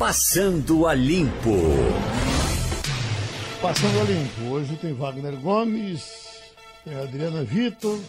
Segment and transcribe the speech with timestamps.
[0.00, 1.58] Passando a Limpo.
[3.60, 4.54] Passando a Limpo.
[4.54, 6.40] Hoje tem Wagner Gomes,
[6.82, 8.00] tem Adriana Vitor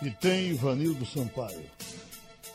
[0.00, 1.60] e tem Ivanildo Sampaio.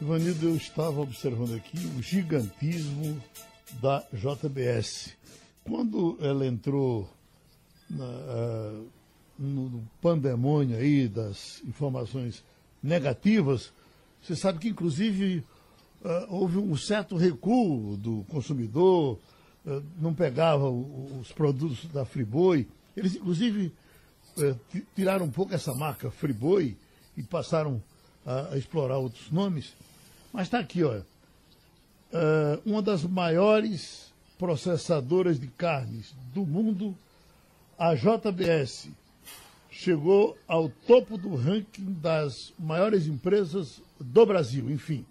[0.02, 3.24] Ivanildo, eu estava observando aqui o gigantismo
[3.80, 5.16] da JBS.
[5.64, 7.08] Quando ela entrou
[7.88, 8.88] na, uh,
[9.38, 12.44] no pandemônio aí das informações
[12.82, 13.72] negativas,
[14.20, 15.46] você sabe que inclusive
[16.30, 19.20] houve um certo recuo do consumidor,
[19.66, 22.68] uh, não pegava os produtos da Friboi.
[22.96, 23.74] Eles, inclusive,
[24.38, 26.78] uh, tiraram um pouco essa marca Friboi
[27.18, 27.82] e passaram
[28.26, 29.74] a explorar outros nomes.
[30.32, 31.04] Mas está aqui, olha.
[32.64, 36.96] uma das maiores processadoras de carnes do mundo,
[37.78, 38.90] a JBS,
[39.70, 44.70] chegou ao topo do ranking das maiores empresas do Brasil.
[44.70, 45.06] Enfim,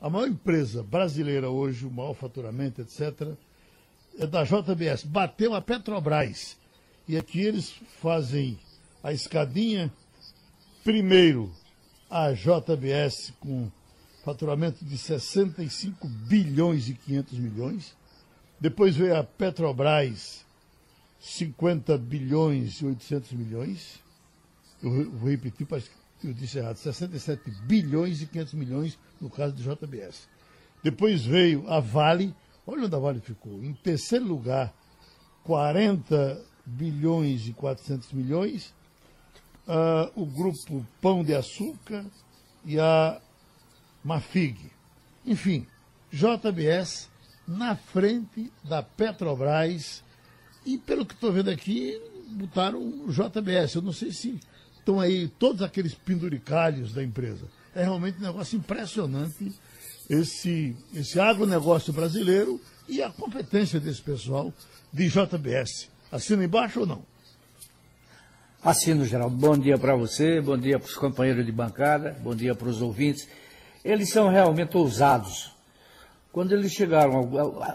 [0.00, 3.34] a maior empresa brasileira hoje, o maior faturamento, etc.,
[4.18, 5.04] é da JBS.
[5.04, 6.56] Bateu a Petrobras.
[7.08, 8.58] E aqui eles fazem
[9.02, 9.92] a escadinha.
[10.82, 11.52] Primeiro,
[12.10, 13.70] a JBS com
[14.24, 17.96] faturamento de 65 bilhões e 500 milhões.
[18.58, 20.44] Depois veio a Petrobras,
[21.20, 24.00] 50 bilhões e 800 milhões.
[24.82, 29.54] Eu vou repetir, parece que eu disse errado, 67 bilhões e 500 milhões no caso
[29.54, 30.28] do JBS.
[30.82, 32.34] Depois veio a Vale,
[32.66, 34.72] olha onde a Vale ficou, em terceiro lugar,
[35.44, 38.74] 40 bilhões e 400 milhões.
[39.66, 42.04] Uh, o grupo Pão de Açúcar
[42.64, 43.20] e a
[44.04, 44.70] Mafig.
[45.24, 45.66] Enfim,
[46.12, 47.08] JBS
[47.46, 50.04] na frente da Petrobras
[50.64, 53.74] e, pelo que estou vendo aqui, botaram o JBS.
[53.74, 54.40] Eu não sei se
[54.86, 57.46] estão aí todos aqueles penduricalhos da empresa.
[57.74, 59.52] É realmente um negócio impressionante
[60.08, 64.54] esse, esse agronegócio brasileiro e a competência desse pessoal
[64.92, 65.90] de JBS.
[66.12, 67.02] Assina embaixo ou não?
[68.62, 69.36] Assino, Geraldo.
[69.36, 72.80] Bom dia para você, bom dia para os companheiros de bancada, bom dia para os
[72.80, 73.28] ouvintes.
[73.84, 75.50] Eles são realmente ousados.
[76.30, 77.28] Quando eles chegaram,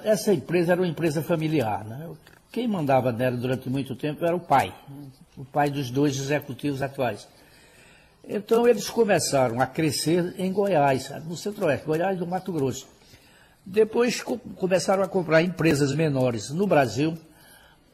[0.04, 1.84] essa empresa era uma empresa familiar.
[1.84, 2.10] Né?
[2.52, 4.74] Quem mandava nela durante muito tempo era o pai,
[5.38, 7.26] o pai dos dois executivos atuais.
[8.28, 12.88] Então eles começaram a crescer em Goiás, no centro-oeste, Goiás do Mato Grosso.
[13.66, 17.18] Depois co começaram a comprar empresas menores no Brasil,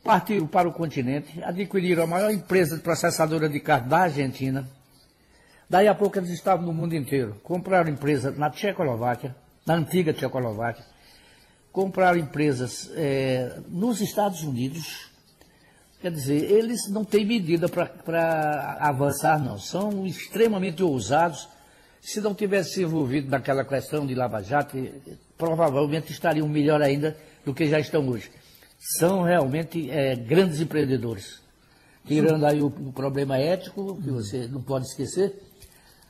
[0.04, 4.68] partiram para o continente, adquiriram a maior empresa processadora de carne da Argentina.
[5.70, 7.40] Daí a pouco eles estavam no mundo inteiro.
[7.44, 9.36] Compraram empresa na Tchecoslováquia,
[9.66, 10.97] na antiga Tchecoslováquia.
[11.78, 15.12] Compraram empresas é, nos Estados Unidos,
[16.02, 19.60] Quer dizer, eles não têm medida para avançar, não.
[19.60, 21.48] São extremamente ousados.
[22.02, 24.76] Se não tivessem se envolvido naquela questão de Lava Jato,
[25.38, 28.32] provavelmente estariam melhor ainda do que já estão hoje.
[28.80, 31.40] São realmente é, grandes empreendedores.
[32.08, 35.32] Tirando aí o, o, problema ético, que você não pode esquecer,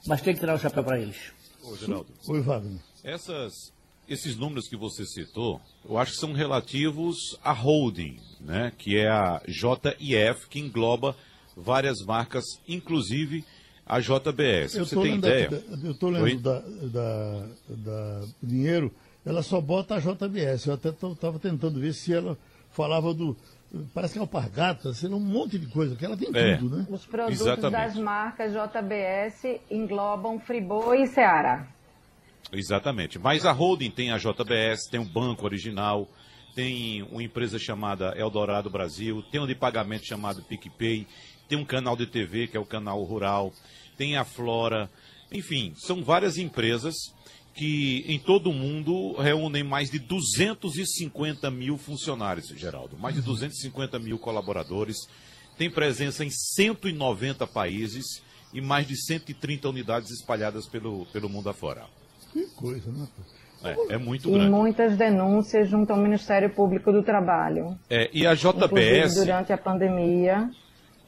[0.05, 1.33] mas tem que tirar o chapéu para eles.
[1.61, 2.07] Ô, Geraldo.
[2.29, 2.79] Oi, Wagner.
[3.03, 3.73] Essas
[4.07, 8.71] esses números que você citou, eu acho que são relativos à holding, né?
[8.77, 11.15] que é a JIF, que engloba
[11.55, 13.43] várias marcas, inclusive
[13.85, 14.75] a JBS.
[14.75, 15.49] Eu você tem ideia?
[15.83, 18.93] eu estou lendo da, da, da, dinheiro,
[19.25, 20.67] ela só bota a JBS.
[20.67, 22.37] Eu até estava tentando ver se ela
[22.71, 23.35] falava do.
[23.93, 26.87] Parece que é alpargata, sei um monte de coisa, que ela tem é, tudo, né?
[26.89, 27.71] Os produtos Exatamente.
[27.71, 31.67] das marcas JBS englobam Friboi e Seara.
[32.51, 33.19] Exatamente.
[33.19, 36.07] Mas a holding tem a JBS, tem um banco original,
[36.55, 41.05] tem uma empresa chamada Eldorado Brasil, tem um de pagamento chamado PicPay,
[41.47, 43.53] tem um canal de TV que é o canal Rural,
[43.97, 44.89] tem a Flora,
[45.31, 46.95] enfim, são várias empresas
[47.53, 53.97] que em todo o mundo reúnem mais de 250 mil funcionários, Geraldo, mais de 250
[53.99, 54.97] mil colaboradores,
[55.57, 58.21] tem presença em 190 países
[58.53, 61.87] e mais de 130 unidades espalhadas pelo, pelo mundo afora.
[62.31, 63.07] Que coisa, né?
[63.63, 64.45] É, é muito e grande.
[64.45, 67.77] E muitas denúncias junto ao Ministério Público do Trabalho.
[67.89, 69.15] É, e a JBS.
[69.15, 70.49] durante a pandemia,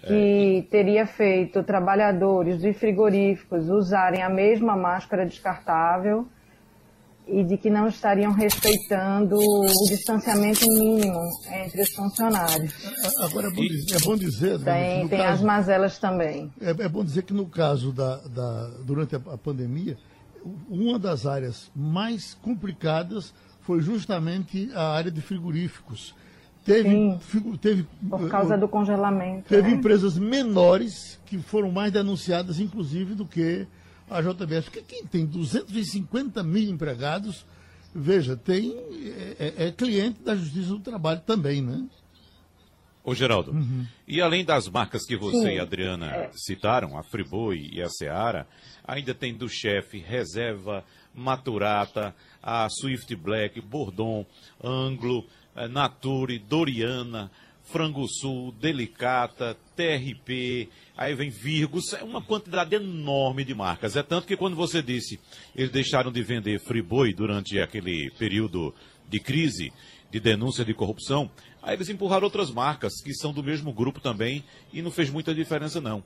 [0.05, 0.71] que é.
[0.71, 6.27] teria feito trabalhadores de frigoríficos usarem a mesma máscara descartável
[7.27, 11.19] e de que não estariam respeitando o distanciamento mínimo
[11.63, 12.73] entre os funcionários.
[13.21, 16.51] Agora é bom dizer, é bom dizer tem, tem caso, as mazelas também.
[16.59, 19.95] É, é, bom dizer que no caso da, da durante a pandemia
[20.69, 26.15] uma das áreas mais complicadas foi justamente a área de frigoríficos.
[26.65, 27.19] Teve, Sim,
[27.61, 29.47] teve por causa do congelamento.
[29.47, 29.75] Teve né?
[29.75, 33.65] empresas menores que foram mais denunciadas, inclusive, do que
[34.09, 34.65] a JBS.
[34.65, 37.45] Porque quem tem 250 mil empregados
[37.93, 38.75] veja, tem
[39.39, 41.85] é, é, é cliente da Justiça do Trabalho também, né?
[43.09, 43.87] Ô, Geraldo, uhum.
[44.07, 45.55] e além das marcas que você Sim.
[45.55, 46.29] e a Adriana é.
[46.31, 48.47] citaram, a Friboi e a Seara,
[48.87, 54.27] ainda tem do chefe, Reserva, Maturata, a Swift Black, Bordon,
[54.63, 55.25] Anglo,
[55.55, 57.31] eh, Nature, Doriana,
[57.63, 63.95] Frango Sul, Delicata, TRP, aí vem Virgos, é uma quantidade enorme de marcas.
[63.95, 65.19] É tanto que quando você disse
[65.55, 68.71] eles deixaram de vender Friboi durante aquele período
[69.09, 69.73] de crise,
[70.11, 71.29] de denúncia de corrupção,
[71.61, 75.33] aí eles empurraram outras marcas que são do mesmo grupo também e não fez muita
[75.33, 76.03] diferença não.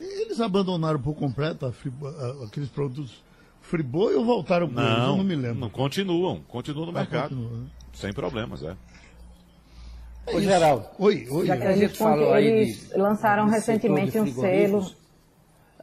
[0.00, 1.66] Eles abandonaram por completo
[2.44, 3.22] aqueles produtos
[3.66, 4.98] Friboi ou voltaram com não, eles?
[4.98, 5.58] Eu não me lembro.
[5.58, 7.30] Não, continuam, continuam no ah, mercado.
[7.30, 7.66] Continua, né?
[7.92, 8.76] Sem problemas, é.
[10.32, 10.86] Ô, Geraldo.
[10.98, 11.46] Oi, oi.
[11.46, 14.90] Já que a gente falou aí de, lançaram recentemente um selo.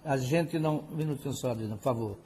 [0.03, 0.85] A gente não.
[0.91, 2.17] Um minutinho só, Adriana, por favor.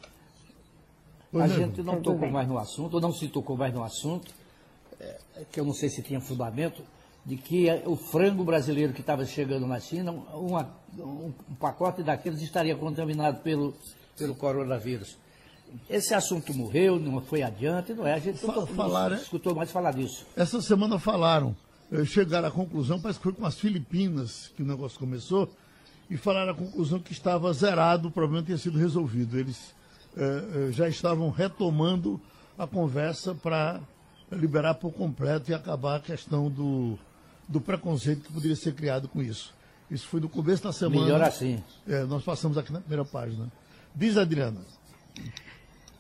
[1.31, 1.57] Pois a é.
[1.57, 2.31] gente não tocou bem.
[2.31, 4.33] mais no assunto, ou não se tocou mais no assunto,
[4.99, 5.17] é,
[5.51, 6.81] que eu não sei se tinha fundamento,
[7.25, 12.41] de que o frango brasileiro que estava chegando na China, uma, um, um pacote daqueles
[12.41, 13.75] estaria contaminado pelo,
[14.17, 15.17] pelo coronavírus.
[15.89, 18.13] Esse assunto morreu, não foi adiante, não é?
[18.13, 20.25] A gente não, Falar, não escutou mais falar disso.
[20.37, 21.53] Essa semana falaram
[21.91, 25.49] eh, chegaram à conclusão, parece que foi com as Filipinas que o negócio começou,
[26.09, 29.37] e falaram a conclusão que estava zerado, o problema tinha sido resolvido.
[29.37, 29.75] Eles
[30.71, 32.19] já estavam retomando
[32.57, 33.79] a conversa para
[34.31, 36.97] liberar por completo e acabar a questão do,
[37.47, 39.55] do preconceito que poderia ser criado com isso.
[39.89, 41.05] Isso foi no começo da semana.
[41.05, 41.63] Melhor assim.
[41.87, 43.47] É, nós passamos aqui na primeira página.
[43.95, 44.59] Diz, Adriana.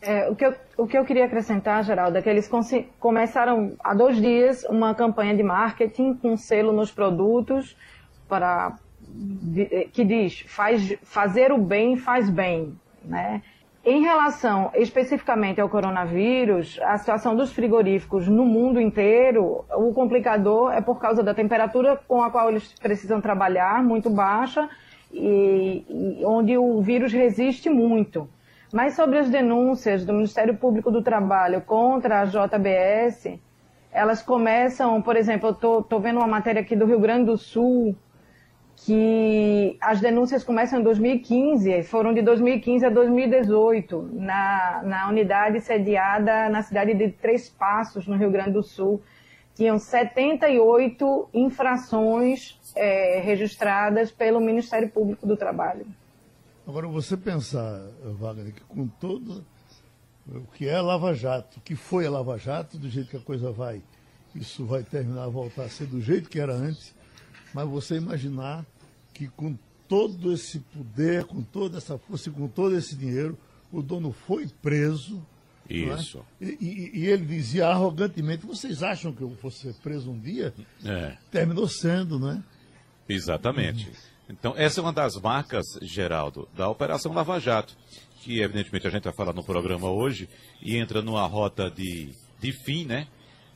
[0.01, 2.49] É, o, que eu, o que eu queria acrescentar, Geraldo, é que eles
[2.99, 7.75] começaram há dois dias uma campanha de marketing com selo nos produtos
[8.27, 8.77] para
[9.93, 12.77] que diz faz, fazer o bem faz bem.
[13.03, 13.41] Né?
[13.89, 20.81] Em relação especificamente ao coronavírus, a situação dos frigoríficos no mundo inteiro, o complicador é
[20.81, 24.69] por causa da temperatura com a qual eles precisam trabalhar, muito baixa,
[25.09, 25.85] e,
[26.19, 28.27] e onde o vírus resiste muito.
[28.73, 33.39] Mas sobre as denúncias do Ministério Público do Trabalho contra a JBS,
[33.89, 37.95] elas começam, por exemplo, eu estou vendo uma matéria aqui do Rio Grande do Sul,
[38.77, 46.47] que as denúncias começam em 2015, foram de 2015 a 2018, na, na unidade sediada
[46.49, 49.01] na cidade de Três Passos, no Rio Grande do Sul.
[49.55, 55.85] Tinham 78 infrações é, registradas pelo Ministério Público do Trabalho.
[56.67, 57.81] Agora, você pensar,
[58.19, 59.43] Wagner, que com todo
[60.27, 63.21] o que é Lava Jato, o que foi a Lava Jato, do jeito que a
[63.21, 63.81] coisa vai,
[64.35, 66.93] isso vai terminar a voltar a ser do jeito que era antes,
[67.57, 68.63] mas você imaginar
[69.11, 69.57] que com
[69.87, 73.35] todo esse poder, com toda essa força e com todo esse dinheiro,
[73.71, 75.25] o dono foi preso.
[75.67, 75.73] É?
[75.73, 76.23] Isso.
[76.39, 76.45] É?
[76.45, 80.53] E, e, e, ele dizia arrogantemente: vocês acham que eu vou ser preso um dia?
[80.85, 81.17] É.
[81.31, 82.43] Terminou sendo, né?
[83.09, 83.91] Exatamente.
[84.29, 87.75] Então, essa é uma das marcas, Geraldo, da Operação Lava Jato,
[88.21, 90.29] que evidentemente a gente vai falar no programa hoje
[90.61, 93.07] e entra numa rota de, de fim, né?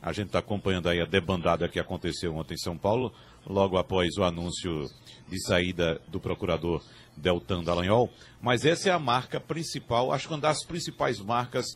[0.02, 3.14] A gente está acompanhando aí a debandada que aconteceu ontem em São Paulo,
[3.46, 4.88] logo após o anúncio
[5.28, 6.82] de saída do procurador
[7.16, 8.10] Deltan Dallagnol.
[8.40, 11.66] Mas essa é a marca principal, acho que uma das principais marcas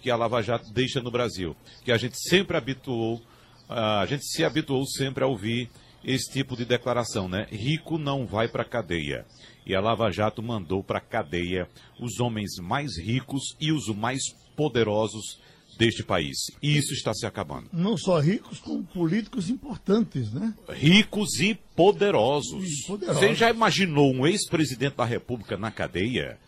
[0.00, 3.20] que a Lava Jato deixa no Brasil, que a gente sempre habituou,
[3.68, 5.70] a gente se habituou sempre a ouvir
[6.04, 7.48] esse tipo de declaração, né?
[7.50, 9.26] Rico não vai para cadeia.
[9.66, 14.22] E a Lava Jato mandou para cadeia os homens mais ricos e os mais
[14.54, 15.40] poderosos
[15.76, 16.36] deste país.
[16.62, 17.68] E isso está se acabando.
[17.72, 20.54] Não só ricos, como políticos importantes, né?
[20.68, 22.64] Ricos e poderosos.
[22.64, 23.20] E poderosos.
[23.20, 26.38] Você já imaginou um ex-presidente da República na cadeia?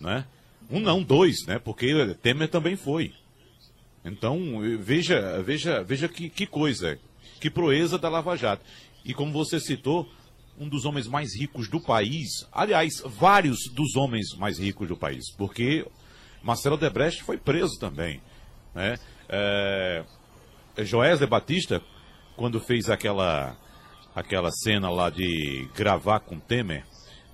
[0.00, 0.24] Né?
[0.70, 1.58] Um não, dois, né?
[1.58, 3.12] Porque Temer também foi.
[4.04, 6.98] Então, veja, veja, veja que, que coisa,
[7.40, 8.64] que proeza da Lava Jato.
[9.04, 10.08] E como você citou,
[10.58, 15.32] um dos homens mais ricos do país, aliás, vários dos homens mais ricos do país,
[15.36, 15.86] porque
[16.42, 18.20] Marcelo Debrecht foi preso também.
[18.74, 18.98] Né?
[19.28, 20.04] É,
[20.78, 21.80] Joesley Batista,
[22.36, 23.56] quando fez aquela,
[24.14, 26.84] aquela cena lá de gravar com Temer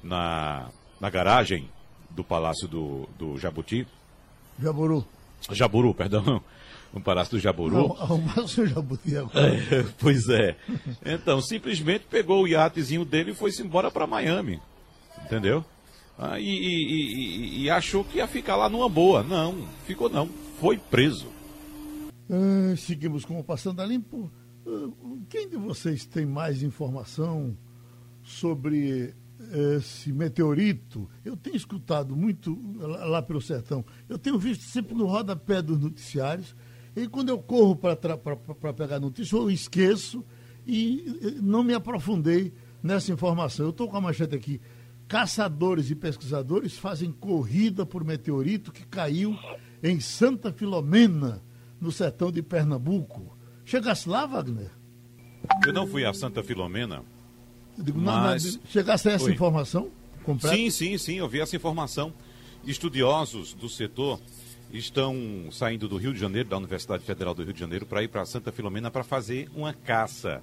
[0.02, 0.70] na,
[1.00, 1.68] na garagem
[2.10, 3.86] do Palácio do, do Jabuti.
[4.60, 5.06] Jaburu.
[5.50, 6.42] Jaburu, perdão
[6.92, 7.96] no Palácio do Jaburu.
[7.98, 9.54] Arrumar o seu jabuti agora.
[9.54, 10.56] É, pois é.
[11.04, 14.60] Então, simplesmente pegou o iatezinho dele e foi-se embora para Miami.
[15.24, 15.64] Entendeu?
[16.18, 19.22] Ah, e, e, e, e, achou que ia ficar lá numa boa.
[19.22, 20.28] Não, ficou não.
[20.60, 21.26] Foi preso.
[22.28, 24.30] Ah, seguimos com o Passando a Limpo.
[24.66, 24.90] Ah,
[25.30, 27.56] quem de vocês tem mais informação
[28.22, 29.14] sobre
[29.78, 31.08] esse meteorito?
[31.24, 33.82] Eu tenho escutado muito lá, lá pelo sertão.
[34.06, 36.54] Eu tenho visto sempre no rodapé dos noticiários
[36.94, 40.24] E quando eu corro para pegar notícia, eu esqueço
[40.66, 42.52] e não me aprofundei
[42.82, 43.66] nessa informação.
[43.66, 44.60] Eu estou com a manchete aqui.
[45.06, 49.36] Caçadores e pesquisadores fazem corrida por meteorito que caiu
[49.82, 51.42] em Santa Filomena,
[51.80, 53.36] no sertão de Pernambuco.
[53.64, 54.70] Chegasse lá, Wagner?
[55.66, 57.02] Eu não fui a Santa Filomena.
[57.78, 58.56] Digo, mas...
[58.56, 59.32] na, chegasse a essa Oi.
[59.32, 59.90] informação
[60.22, 60.56] completa?
[60.56, 62.12] Sim, sim, sim, eu vi essa informação.
[62.64, 64.20] Estudiosos do setor
[64.72, 68.08] estão saindo do Rio de Janeiro, da Universidade Federal do Rio de Janeiro, para ir
[68.08, 70.42] para Santa Filomena para fazer uma caça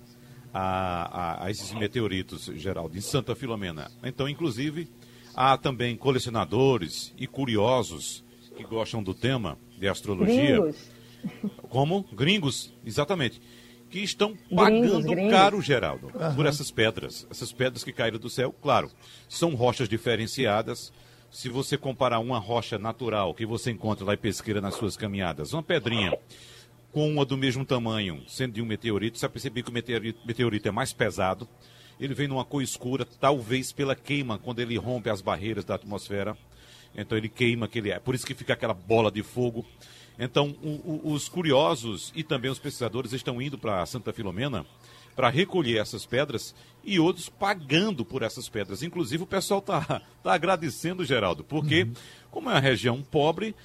[0.53, 3.91] a, a, a, esses meteoritos, Geraldo, em Santa Filomena.
[4.03, 4.89] Então, inclusive,
[5.35, 8.23] há também colecionadores e curiosos
[8.57, 10.59] que gostam do tema de astrologia.
[10.59, 10.91] Gringos.
[11.69, 12.03] Como?
[12.11, 13.39] Gringos, exatamente.
[13.89, 15.31] Que estão pagando gringos, gringos.
[15.31, 16.35] caro, Geraldo, uhum.
[16.35, 17.27] por essas pedras.
[17.29, 18.91] Essas pedras que caíram do céu, claro,
[19.29, 20.91] são rochas diferenciadas.
[21.29, 25.53] Se você comparar uma rocha natural que você encontra lá em pesqueira nas suas caminhadas,
[25.53, 26.17] uma pedrinha
[26.91, 30.25] com uma do mesmo tamanho, sendo de um meteorito, você vai perceber que o meteorito,
[30.25, 31.47] meteorito é mais pesado.
[31.99, 36.37] Ele vem numa cor escura, talvez pela queima, quando ele rompe as barreiras da atmosfera.
[36.95, 37.99] Então ele queima aquele é.
[37.99, 39.65] Por isso que fica aquela bola de fogo.
[40.19, 44.65] Então, o, o, os curiosos e também os pesquisadores estão indo para Santa Filomena
[45.15, 46.53] para recolher essas pedras
[46.83, 48.83] e outros pagando por essas pedras.
[48.83, 51.93] Inclusive, o pessoal está tá agradecendo, Geraldo, porque, uhum.
[52.29, 53.55] como é uma região pobre,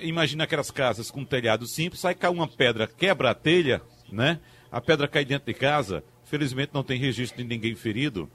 [0.00, 4.40] imagina aquelas casas com telhado simples, sai cai uma pedra, quebra a telha, né?
[4.70, 6.04] A pedra cai dentro de casa.
[6.24, 8.28] Felizmente não tem registro de ninguém ferido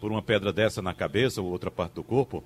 [0.00, 2.42] por uma pedra dessa na cabeça ou outra parte do corpo.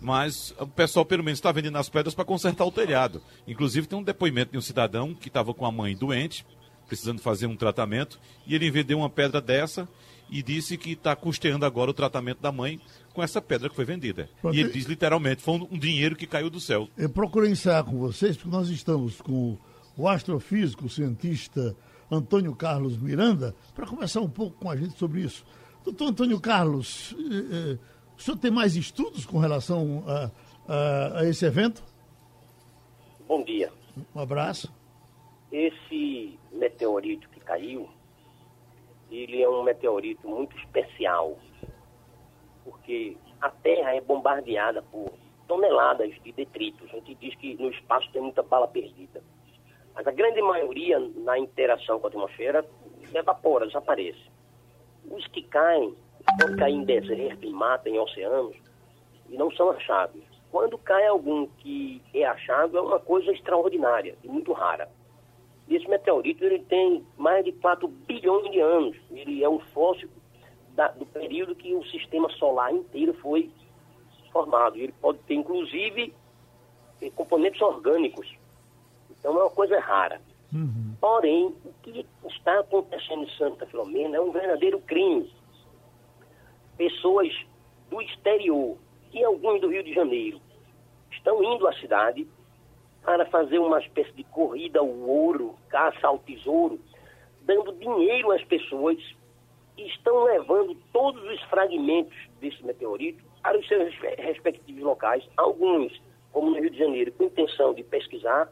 [0.00, 3.22] Mas o pessoal, pelo menos, está vendendo as pedras para consertar o telhado.
[3.46, 6.44] Inclusive, tem um depoimento de um cidadão que estava com a mãe doente,
[6.86, 9.88] precisando fazer um tratamento, e ele vendeu uma pedra dessa
[10.28, 12.80] e disse que está custeando agora o tratamento da mãe
[13.12, 14.28] com essa pedra que foi vendida.
[14.40, 14.54] Pronto.
[14.54, 16.88] E ele diz literalmente, foi um, dinheiro que caiu do céu.
[16.96, 19.56] Eu procurei encerrar com vocês, porque nós estamos com
[19.96, 21.74] o astrofísico, o cientista
[22.10, 25.44] Antônio Carlos Miranda, para conversar um pouco com a gente sobre isso.
[25.84, 27.78] Doutor Antônio Carlos, eh, eh,
[28.16, 30.30] o senhor tem mais estudos com relação a,
[30.68, 31.82] a, a esse evento?
[33.26, 33.72] Bom dia.
[34.14, 34.72] Um abraço.
[35.50, 37.88] Esse meteorito que caiu,
[39.10, 41.36] ele é um meteorito muito especial
[42.66, 45.12] porque a Terra é bombardeada por
[45.46, 46.90] toneladas de detritos.
[46.90, 49.22] A gente diz que no espaço tem muita bala perdida.
[49.94, 52.66] Mas a grande maioria, na interação com a atmosfera,
[53.14, 54.20] evapora, desaparece.
[55.08, 55.94] Os que caem,
[56.38, 58.56] podem cair em deserto, em mata, em oceanos,
[59.28, 60.22] e não são achados.
[60.50, 64.88] Quando cai algum que é achado, é uma coisa extraordinária e muito rara.
[65.68, 68.96] Esse meteorito ele tem mais de 4 bilhões de anos.
[69.10, 70.08] Ele é um fóssil
[70.74, 73.50] da, do período que o sistema solar inteiro foi
[74.32, 74.76] formado.
[74.76, 76.14] Ele pode ter, inclusive,
[77.02, 78.32] eh, componentes orgânicos.
[79.10, 80.20] Então é uma coisa rara.
[80.52, 80.94] Uhum.
[81.00, 85.30] Porém, o que está acontecendo em Santa Filomena é um verdadeiro crime.
[86.76, 87.32] Pessoas
[87.90, 88.76] do exterior
[89.12, 90.40] e alguns do Rio de Janeiro
[91.10, 92.26] estão indo à cidade
[93.02, 96.80] para fazer uma espécie de corrida ao ouro, caça ao tesouro,
[97.42, 98.98] dando dinheiro às pessoas
[99.78, 105.92] estão levando todos os fragmentos desse meteorito para os seus respectivos locais, alguns,
[106.32, 108.50] como no Rio de Janeiro, com intenção de pesquisar,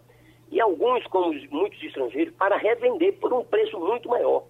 [0.50, 4.44] e alguns, como muitos estrangeiros, para revender por um preço muito maior.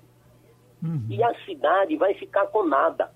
[0.83, 1.07] Uhum.
[1.09, 3.11] E a cidade vai ficar com nada.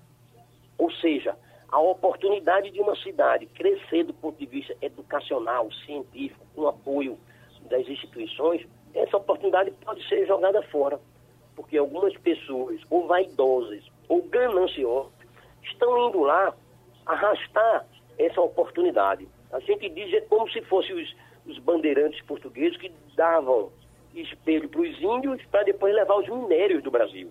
[0.79, 6.67] Ou seja, a oportunidade de uma cidade crescer do ponto de vista educacional, científico, com
[6.67, 7.19] apoio
[7.69, 10.99] das instituições, essa oportunidade pode ser jogada fora
[11.59, 15.11] porque algumas pessoas, ou vaidosas, ou gananciosas,
[15.61, 16.55] estão indo lá
[17.05, 17.85] arrastar
[18.17, 19.27] essa oportunidade.
[19.51, 23.73] A gente diz é como se fossem os, os bandeirantes portugueses que davam
[24.15, 27.29] espelho para os índios para depois levar os minérios do Brasil.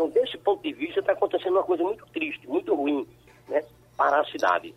[0.00, 3.06] Então, desse ponto de vista, está acontecendo uma coisa muito triste, muito ruim
[3.46, 3.62] né,
[3.98, 4.74] para a cidade.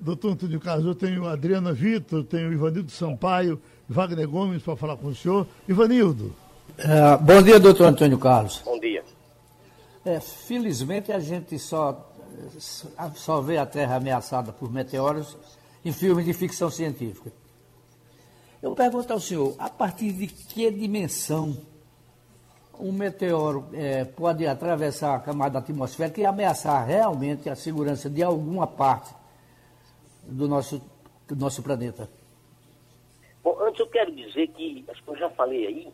[0.00, 5.08] Doutor Antônio Carlos, eu tenho Adriana Vitor, tenho Ivanildo Sampaio, Wagner Gomes para falar com
[5.08, 5.46] o senhor.
[5.68, 6.34] Ivanildo.
[6.76, 8.60] É, bom dia, doutor Antônio Carlos.
[8.64, 9.04] Bom dia.
[10.04, 12.12] É, felizmente a gente só,
[13.14, 15.36] só vê a Terra ameaçada por meteoros
[15.84, 17.30] em filmes de ficção científica.
[18.60, 21.56] Eu pergunto ao senhor, a partir de que dimensão
[22.80, 28.66] um meteoro é, pode atravessar a camada atmosférica e ameaçar realmente a segurança de alguma
[28.66, 29.14] parte
[30.22, 30.80] do nosso,
[31.26, 32.08] do nosso planeta?
[33.42, 35.92] Bom, antes eu quero dizer que, acho que eu já falei aí,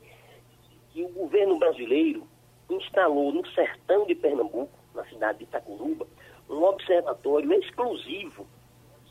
[0.92, 2.26] que o governo brasileiro
[2.70, 6.06] instalou no sertão de Pernambuco, na cidade de Itacuruba,
[6.48, 8.46] um observatório exclusivo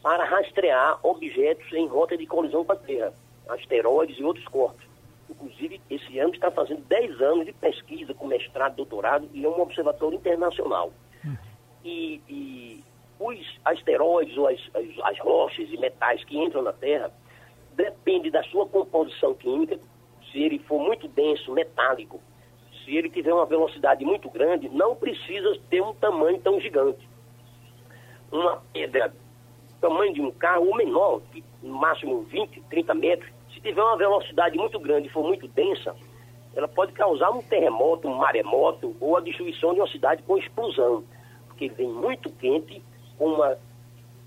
[0.01, 3.13] para rastrear objetos em rota de colisão com a Terra,
[3.47, 4.92] asteroides e outros corpos.
[5.33, 9.61] Inclusive, esse ano está fazendo 10 anos de pesquisa com mestrado, doutorado e é um
[9.61, 10.91] observatório internacional.
[11.83, 12.83] E, e
[13.19, 17.11] os asteroides ou as, as, as rochas e metais que entram na Terra
[17.73, 19.79] depende da sua composição química.
[20.31, 22.21] Se ele for muito denso, metálico,
[22.83, 27.07] se ele tiver uma velocidade muito grande, não precisa ter um tamanho tão gigante.
[28.31, 29.13] Uma pedra
[29.83, 31.21] tamanho de um carro ou menor,
[31.61, 33.29] no máximo 20, 30 metros,
[33.63, 35.95] tiver uma velocidade muito grande e for muito densa,
[36.55, 41.03] ela pode causar um terremoto, um maremoto ou a destruição de uma cidade com explosão,
[41.47, 42.83] porque vem muito quente,
[43.17, 43.57] com uma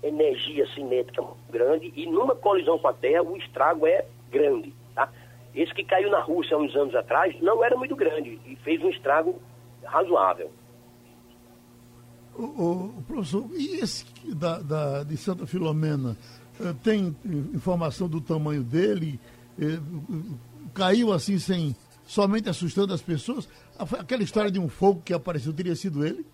[0.03, 4.73] energia cinética grande e numa colisão com a Terra o estrago é grande.
[4.93, 5.09] Tá?
[5.55, 8.81] Esse que caiu na Rússia há uns anos atrás não era muito grande e fez
[8.83, 9.39] um estrago
[9.83, 10.51] razoável.
[12.37, 16.15] O, o, professor, e esse da, da, de Santa Filomena,
[16.83, 17.15] tem
[17.53, 19.19] informação do tamanho dele?
[19.59, 19.79] Eh,
[20.73, 23.49] caiu assim sem somente assustando as pessoas?
[23.99, 26.25] Aquela história de um fogo que apareceu teria sido ele?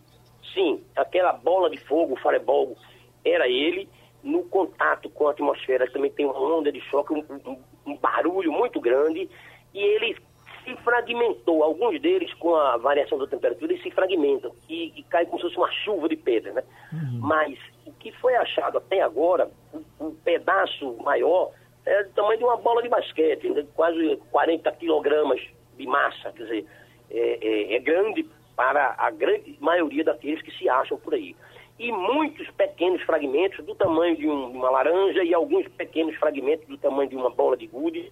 [0.53, 2.77] Sim, aquela bola de fogo, o fireball,
[3.25, 3.89] era ele.
[4.21, 8.51] No contato com a atmosfera também tem uma onda de choque, um, um, um barulho
[8.51, 9.29] muito grande
[9.73, 10.15] e ele
[10.63, 11.63] se fragmentou.
[11.63, 15.43] Alguns deles, com a variação da temperatura, eles se fragmentam e, e cai como se
[15.47, 16.63] fosse uma chuva de pedra, né?
[16.93, 17.19] Uhum.
[17.19, 17.57] Mas
[18.03, 21.51] que foi achado até agora, um, um, pedaço maior,
[21.85, 23.65] é do tamanho de uma bola de basquete, né?
[23.73, 25.41] quase 40 quilogramas
[25.77, 26.65] de massa, quer dizer,
[27.09, 31.33] é, é, é grande para a grande maioria daqueles que se acham por aí.
[31.79, 36.77] E muitos pequenos fragmentos do tamanho de, um, uma laranja e alguns pequenos fragmentos do
[36.77, 38.11] tamanho de uma bola de gude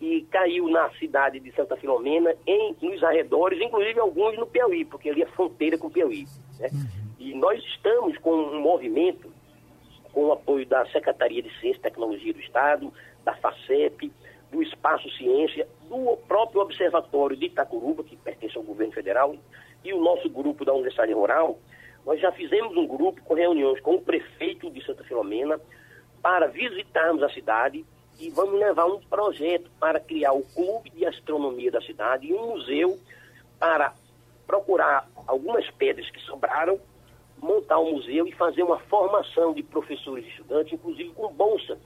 [0.00, 5.10] e caiu na cidade de Santa Filomena, em, nos arredores, inclusive alguns no Piauí, porque
[5.10, 6.26] ali é fronteira com o Piauí.
[6.58, 6.68] Né?
[7.18, 9.32] E nós estamos com um movimento,
[10.12, 12.92] com o apoio da Secretaria de Ciência e Tecnologia do Estado,
[13.24, 14.12] da FACEP,
[14.50, 19.34] do Espaço Ciência, do próprio Observatório de Itacuruba, que pertence ao governo federal,
[19.84, 21.58] e o nosso grupo da Universidade Rural,
[22.04, 25.60] nós já fizemos um grupo com reuniões com o prefeito de Santa Filomena
[26.22, 27.84] para visitarmos a cidade
[28.18, 32.54] e vamos levar um projeto para criar o clube de astronomia da cidade e um
[32.54, 32.98] museu
[33.58, 33.92] para
[34.46, 36.80] procurar algumas pedras que sobraram,
[37.40, 41.78] montar um museu e fazer uma formação de professores e estudantes, inclusive com bolsa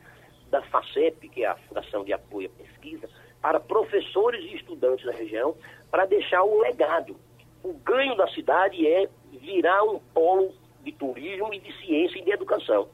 [0.50, 3.08] da FACEP, que é a Fundação de Apoio à Pesquisa,
[3.40, 5.54] para professores e estudantes da região,
[5.90, 7.16] para deixar o legado.
[7.62, 10.52] O ganho da cidade é virar um polo
[10.84, 12.88] de turismo e de ciência e de educação.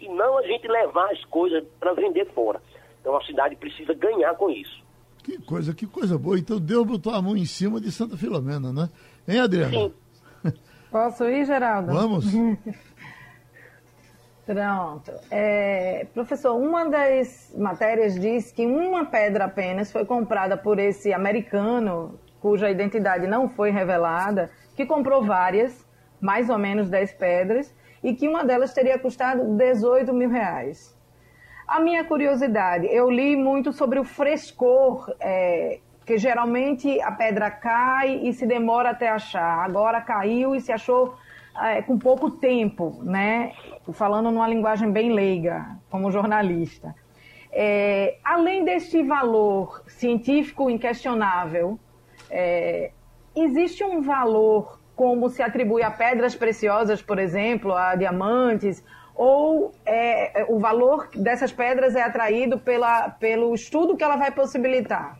[0.00, 2.60] E não a gente levar as coisas para vender fora.
[3.00, 4.82] Então a cidade precisa ganhar com isso.
[5.22, 6.38] Que coisa, que coisa boa.
[6.38, 8.88] Então Deus botou a mão em cima de Santa Filomena, né?
[9.28, 9.70] Hein, Adriana?
[9.70, 9.94] Sim.
[10.90, 11.92] Posso ir, Geraldo?
[11.92, 12.26] Vamos.
[14.44, 15.12] Pronto.
[15.30, 22.18] É, professor, uma das matérias diz que uma pedra apenas foi comprada por esse americano,
[22.40, 25.86] cuja identidade não foi revelada, que comprou várias,
[26.20, 27.72] mais ou menos 10 pedras,
[28.02, 30.98] e que uma delas teria custado 18 mil reais.
[31.68, 35.78] A minha curiosidade, eu li muito sobre o frescor, é,
[36.10, 39.64] que geralmente a pedra cai e se demora até achar.
[39.64, 41.14] Agora caiu e se achou
[41.56, 43.52] é, com pouco tempo, né?
[43.92, 46.96] Falando numa linguagem bem leiga, como jornalista.
[47.52, 51.78] É, além deste valor científico inquestionável,
[52.28, 52.90] é,
[53.36, 60.44] existe um valor como se atribui a pedras preciosas, por exemplo, a diamantes ou é,
[60.48, 65.19] o valor dessas pedras é atraído pela, pelo estudo que ela vai possibilitar?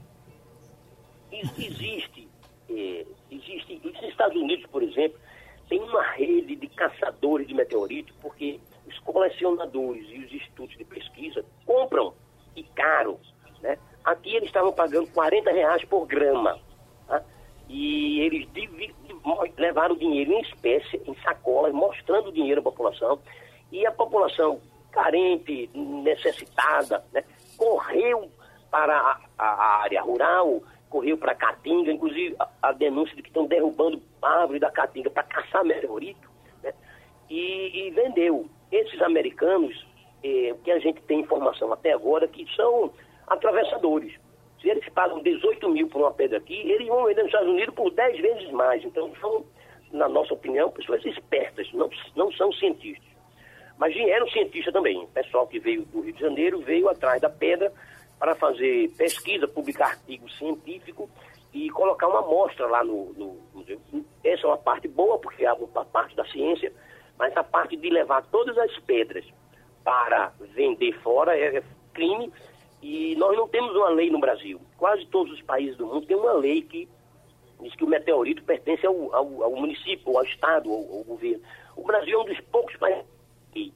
[1.32, 2.28] Existe,
[2.68, 5.18] é, existe, nos Estados Unidos, por exemplo,
[5.68, 11.44] tem uma rede de caçadores de meteoritos, porque os colecionadores e os institutos de pesquisa
[11.64, 12.12] compram
[12.56, 13.20] e caro.
[13.62, 13.78] Né?
[14.04, 16.58] Aqui eles estavam pagando 40 reais por grama.
[17.06, 17.22] Tá?
[17.68, 18.48] E eles
[19.56, 23.20] levaram dinheiro em espécie, em sacolas, mostrando o dinheiro à população
[23.70, 27.22] e a população carente, necessitada, né,
[27.56, 28.30] correu
[28.70, 33.46] para a, a, área rural, correu para Caatinga, inclusive a, a, denúncia de que estão
[33.46, 36.28] derrubando árvores da Caatinga para caçar meteorito,
[36.62, 36.74] né,
[37.30, 38.46] e, e, vendeu.
[38.70, 39.86] Esses americanos,
[40.22, 42.92] eh, que a gente tem informação até agora, que são
[43.26, 44.12] atravessadores.
[44.60, 47.74] Se eles pagam 18 mil por uma pedra aqui, eles vão vender nos Estados Unidos
[47.74, 48.84] por 10 vezes mais.
[48.84, 49.44] Então, são,
[49.92, 53.08] na nossa opinião, pessoas espertas, não, não são cientistas.
[53.78, 54.98] Mas vieram cientistas também.
[54.98, 57.72] O pessoal que veio do Rio de Janeiro veio atrás da pedra
[58.20, 61.08] para fazer pesquisa, publicar artigo científico
[61.54, 63.80] e colocar uma amostra lá no, no, museu.
[64.22, 66.70] Essa é uma parte boa, porque é uma parte da ciência,
[67.18, 69.24] mas a parte de levar todas as pedras
[69.82, 71.62] para vender fora é
[71.94, 72.30] crime
[72.82, 74.60] e nós não temos uma lei no Brasil.
[74.76, 76.86] quase todos os países do mundo têm uma lei que
[77.60, 81.42] diz que o meteorito pertence ao, ao, ao município, ao estado, ao, ao, governo.
[81.74, 83.04] O Brasil é um dos poucos países
[83.52, 83.72] que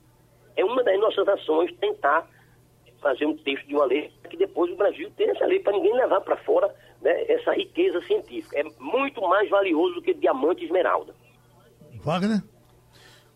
[0.54, 2.28] é uma das nossas ações tentar
[3.04, 5.94] fazer um texto de uma lei que depois o Brasil tenha essa lei para ninguém
[5.94, 8.58] levar para fora né, essa riqueza científica.
[8.58, 11.14] É muito mais valioso do que diamante e esmeralda.
[12.02, 12.42] Wagner?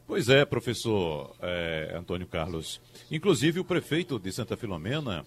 [0.07, 2.81] Pois é, professor é, Antônio Carlos.
[3.11, 5.23] Inclusive, o prefeito de Santa Filomena,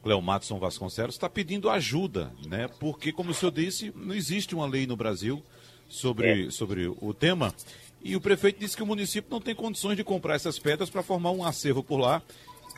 [0.00, 2.68] Cleomatson Vasconcelos, está pedindo ajuda, né?
[2.78, 5.42] Porque, como o senhor disse, não existe uma lei no Brasil
[5.88, 6.50] sobre, é.
[6.50, 7.52] sobre o tema.
[8.00, 11.02] E o prefeito disse que o município não tem condições de comprar essas pedras para
[11.02, 12.22] formar um acervo por lá.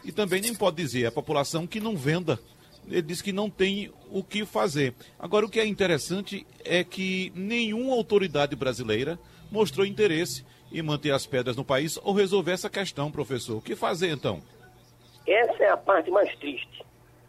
[0.05, 2.39] E também nem pode dizer a população que não venda.
[2.87, 4.95] Ele disse que não tem o que fazer.
[5.19, 9.19] Agora, o que é interessante é que nenhuma autoridade brasileira
[9.51, 13.57] mostrou interesse e manter as pedras no país ou resolver essa questão, professor?
[13.57, 14.43] O que fazer então?
[15.27, 16.85] Essa é a parte mais triste,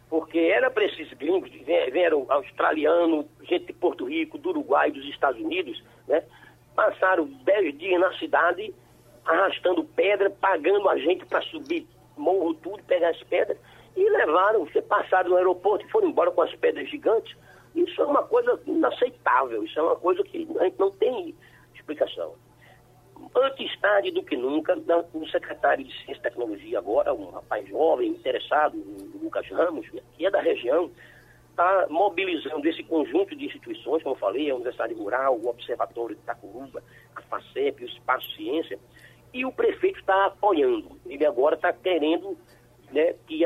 [0.10, 1.50] porque era para esses gringos,
[1.94, 6.22] vieram australiano, gente de Porto Rico, do Uruguai, dos Estados Unidos, né?
[6.76, 8.74] Passaram dez dias na cidade
[9.24, 13.58] arrastando pedra, pagando a gente para subir morro tudo, pegar as pedras,
[13.95, 17.36] e levaram, passaram no aeroporto e foram embora com as pedras gigantes.
[17.73, 21.36] Isso é uma coisa inaceitável, isso é uma coisa que a gente não tem
[21.73, 22.34] explicação
[23.36, 24.78] antes tarde do que nunca,
[25.13, 30.25] o secretário de Ciência e Tecnologia agora, um rapaz jovem, interessado, o Lucas Ramos, que
[30.25, 30.89] é da região,
[31.49, 36.21] está mobilizando esse conjunto de instituições, como eu falei, a Universidade Rural, o Observatório de
[36.21, 36.84] Itacuruba,
[37.15, 38.80] a FACEP, o Espaço Ciência,
[39.36, 40.98] e o prefeito está apoiando.
[41.06, 42.38] Ele agora está querendo
[42.93, 43.43] né, que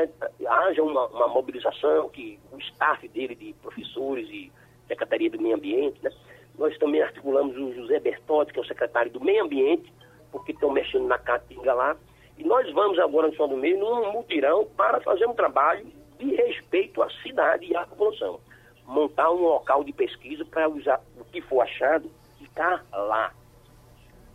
[0.48, 4.52] haja uma, uma, mobilização, que o staff dele, de professores e
[4.88, 6.12] Secretaria do Meio Ambiente, né,
[6.60, 9.92] nós também articulamos o José Bertotti, que é o secretário do Meio Ambiente,
[10.32, 11.98] porque estão mexendo na Caatinga lá.
[12.38, 15.88] E nós vamos agora no São do Meio num mutirão para fazer um trabalho
[16.20, 18.40] de respeito à cidade e à população.
[18.86, 23.34] Montar um local de pesquisa para usar o que for achado ficar lá.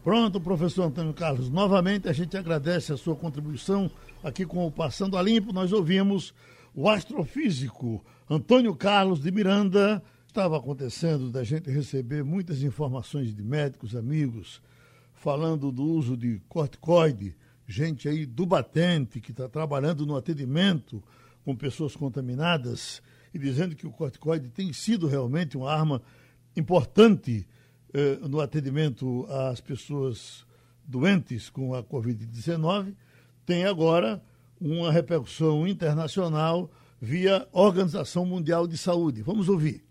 [0.04, 1.48] Pronto, professor Antônio Carlos.
[1.48, 3.90] Novamente a gente agradece a sua contribuição
[4.22, 5.50] aqui com o Passando a Limpo.
[5.50, 6.34] Nós ouvimos
[6.74, 13.96] o astrofísico Antônio Carlos de Miranda estava acontecendo da gente receber muitas informações de médicos,
[13.96, 14.60] amigos,
[15.14, 17.34] falando do uso de corticoide,
[17.66, 21.02] gente aí do batente que está trabalhando no atendimento
[21.46, 23.00] com pessoas contaminadas
[23.32, 26.02] e dizendo que o corticoide tem sido realmente uma arma
[26.54, 27.46] importante
[27.94, 30.44] eh, no atendimento às pessoas
[30.84, 32.92] doentes com a Covid-19,
[33.46, 34.20] tem agora
[34.60, 36.68] uma repercussão internacional
[37.00, 39.22] via Organização Mundial de Saúde.
[39.22, 39.83] Vamos ouvir.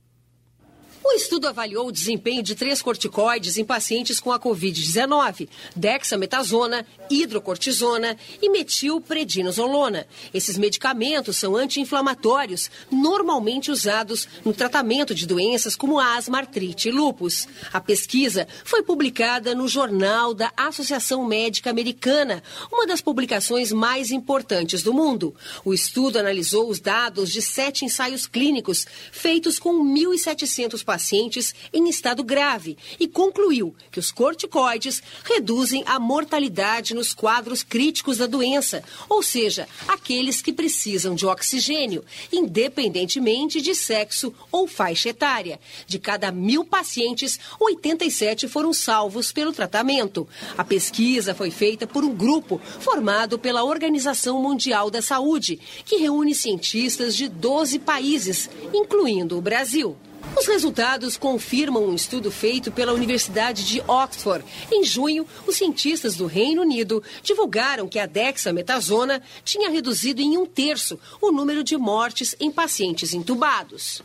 [1.05, 8.17] O estudo avaliou o desempenho de três corticoides em pacientes com a Covid-19, dexametasona, hidrocortisona
[8.41, 10.07] e metilprednisolona.
[10.33, 17.49] Esses medicamentos são anti-inflamatórios, normalmente usados no tratamento de doenças como asma, artrite e lúpus.
[17.73, 24.81] A pesquisa foi publicada no Jornal da Associação Médica Americana, uma das publicações mais importantes
[24.81, 25.35] do mundo.
[25.65, 31.89] O estudo analisou os dados de sete ensaios clínicos feitos com 1.700 pacientes pacientes em
[31.89, 38.83] estado grave e concluiu que os corticoides reduzem a mortalidade nos quadros críticos da doença,
[39.09, 45.59] ou seja, aqueles que precisam de oxigênio, independentemente de sexo ou faixa etária.
[45.87, 50.27] De cada mil pacientes, 87 foram salvos pelo tratamento.
[50.55, 56.35] A pesquisa foi feita por um grupo formado pela Organização Mundial da Saúde, que reúne
[56.35, 59.97] cientistas de 12 países, incluindo o Brasil.
[60.37, 64.43] Os resultados confirmam um estudo feito pela Universidade de Oxford.
[64.71, 70.45] Em junho, os cientistas do Reino Unido divulgaram que a dexametasona tinha reduzido em um
[70.45, 74.01] terço o número de mortes em pacientes intubados.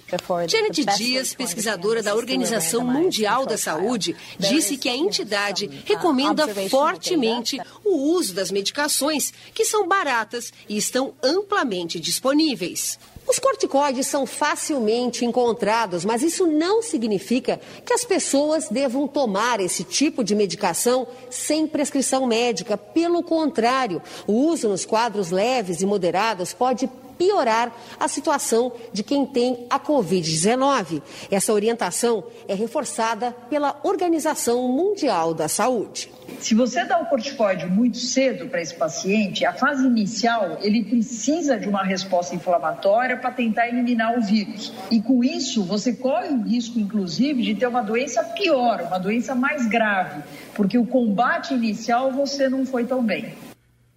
[0.48, 8.12] Janet Dias, pesquisadora da Organização Mundial da Saúde, disse que a entidade recomenda fortemente o
[8.12, 12.98] uso das medicações, que são baratas e estão amplamente disponíveis.
[13.28, 19.84] Os corticoides são facilmente encontrados, mas isso não significa que as pessoas devam tomar esse
[19.84, 22.78] tipo de medicação sem prescrição médica.
[22.78, 29.26] Pelo contrário, o uso nos quadros leves e moderados pode piorar a situação de quem
[29.26, 31.02] tem a Covid-19.
[31.30, 36.10] Essa orientação é reforçada pela Organização Mundial da Saúde.
[36.40, 41.58] Se você dá o corticoide muito cedo para esse paciente, a fase inicial ele precisa
[41.58, 44.72] de uma resposta inflamatória para tentar eliminar o vírus.
[44.90, 49.34] E com isso, você corre o risco, inclusive, de ter uma doença pior, uma doença
[49.34, 50.22] mais grave,
[50.54, 53.34] porque o combate inicial você não foi tão bem.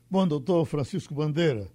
[0.10, 1.68] Bom, doutor Francisco Bandeira,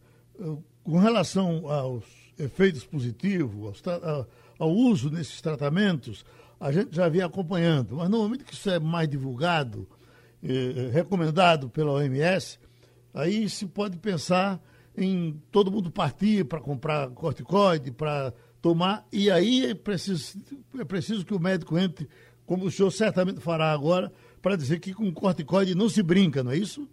[0.87, 2.05] com relação aos
[2.39, 6.25] efeitos positivos ao, ao uso desses tratamentos,
[6.61, 7.97] a gente já vem acompanhando.
[7.97, 9.89] Mas no momento que isso é mais divulgado,
[10.45, 12.61] eh, recomendado pela OMS,
[13.13, 14.63] aí se pode pensar
[14.97, 20.41] em todo mundo partir para comprar corticoide, para tomar, e aí é preciso,
[20.79, 22.09] é preciso que o médico entre,
[22.47, 26.53] como o senhor certamente fará agora, para dizer que com corticoide não se brinca, não
[26.53, 26.89] é isso?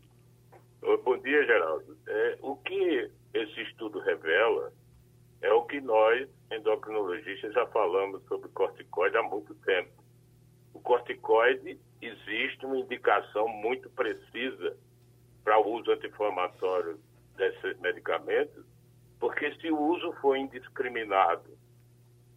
[0.82, 1.96] Bom dia, Geraldo.
[2.08, 4.72] É, o que esse estudo revela
[5.42, 9.92] é o que nós, endocrinologistas, já falamos sobre corticoide há muito tempo.
[10.74, 14.78] O corticoide existe uma indicação muito precisa
[15.44, 17.00] para o uso anti-inflamatório
[17.36, 18.66] desses medicamentos,
[19.20, 21.58] porque se o uso for indiscriminado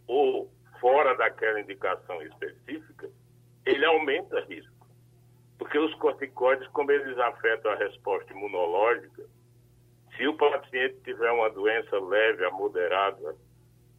[0.06, 3.08] ou fora daquela indicação específica,
[3.64, 4.86] ele aumenta risco.
[5.58, 9.24] Porque os corticoides, como eles afetam a resposta imunológica,
[10.16, 13.36] se o paciente tiver uma doença leve a moderada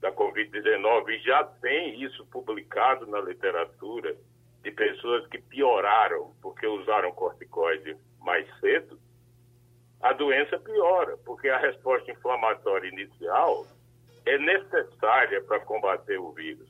[0.02, 4.16] da Covid-19, e já tem isso publicado na literatura,
[4.64, 9.00] de pessoas que pioraram porque usaram corticoide mais cedo,
[10.02, 13.66] a doença piora, porque a resposta inflamatória inicial
[14.26, 16.68] é necessária para combater o vírus.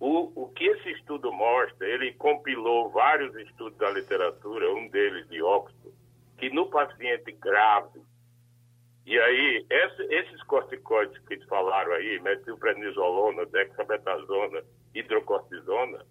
[0.00, 5.42] O, o que esse estudo mostra, ele compilou vários estudos da literatura, um deles de
[5.42, 5.94] Oxford,
[6.38, 8.00] que no paciente grave,
[9.10, 14.62] e aí esse, esses corticoides que eles falaram aí, metilprednisolona, dexametasona,
[14.94, 16.06] hidrocortisona,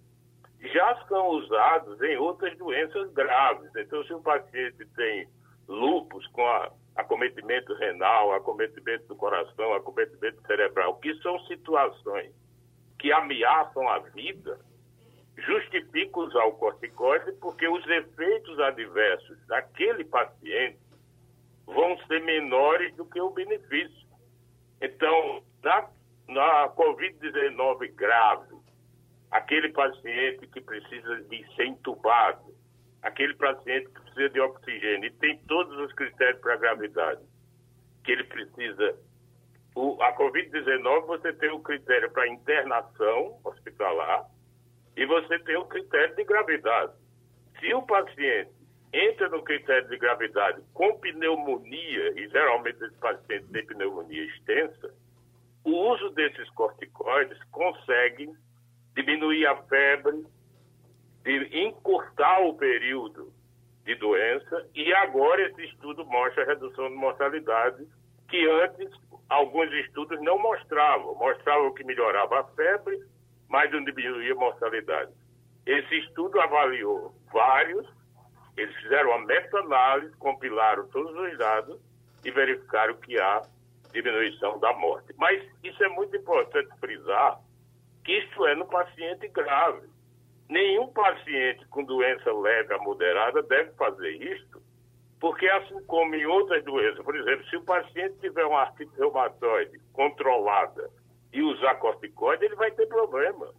[0.60, 3.72] já são usados em outras doenças graves.
[3.78, 5.30] Então, se o paciente tem
[5.66, 12.34] lupus com a, acometimento renal, acometimento do coração, acometimento cerebral, que são situações
[13.00, 14.60] que ameaçam a vida,
[15.38, 20.89] justifica usar o corticoide porque os efeitos adversos daquele paciente
[21.74, 24.08] vão ser menores do que o benefício.
[24.82, 25.90] Então, na,
[26.28, 28.56] na Covid-19 grave,
[29.32, 32.54] aquele paciente que precisa de ser entubado,
[33.02, 37.22] aquele paciente que precisa de oxigênio e tem todos os critérios para gravidade,
[38.04, 38.98] que ele precisa
[39.76, 44.26] o, a Covid-19 você tem o critério para internação hospitalar
[44.98, 46.94] e você tem o critério de gravidade.
[47.60, 48.52] Se o paciente
[48.94, 54.94] entra no critério de gravidade com pneumonia, e geralmente esse paciente tem pneumonia extensa,
[55.64, 58.32] o uso desses corticoides consegue
[58.96, 60.26] diminuir a febre,
[61.24, 63.32] de encurtar o período
[63.84, 67.88] de doença, e agora esse estudo mostra a redução de mortalidade
[68.30, 68.90] que antes
[69.28, 71.16] alguns estudos não mostravam.
[71.16, 73.00] Mostravam que melhorava a febre,
[73.48, 75.12] mas não diminuía a mortalidade.
[75.66, 77.88] Esse estudo avaliou vários,
[78.60, 81.80] eles fizeram uma meta-análise, compilaram todos os dados
[82.24, 83.42] e verificaram que há
[83.92, 85.14] diminuição da morte.
[85.18, 87.40] Mas isso é muito importante frisar
[88.04, 89.88] que isso é no paciente grave.
[90.50, 94.62] Nenhum paciente com doença leve a moderada deve fazer isto,
[95.20, 99.80] porque assim como em outras doenças, por exemplo, se o paciente tiver uma artrite reumatoide
[99.94, 100.90] controlada
[101.32, 103.54] e usar corticoide, ele vai ter problema.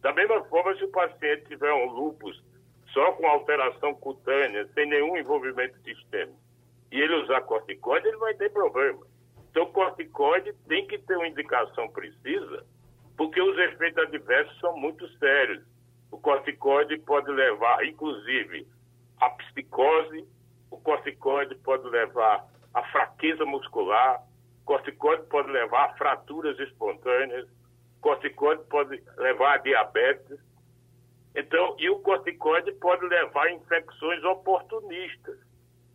[0.00, 2.42] Da mesma forma, se o paciente tiver um lúpus
[2.92, 6.38] só com alteração cutânea, sem nenhum envolvimento sistêmico,
[6.90, 9.00] e ele usar corticoide, ele vai ter problema.
[9.50, 12.64] Então, corticoide tem que ter uma indicação precisa,
[13.16, 15.62] porque os efeitos adversos são muito sérios.
[16.10, 18.66] O corticoide pode levar, inclusive,
[19.20, 20.26] à psicose,
[20.70, 24.22] o corticoide pode levar à fraqueza muscular,
[24.62, 27.46] o corticoide pode levar a fraturas espontâneas,
[27.98, 30.38] o corticoide pode levar a diabetes.
[31.34, 35.38] Então, e o corticoide pode levar a infecções oportunistas.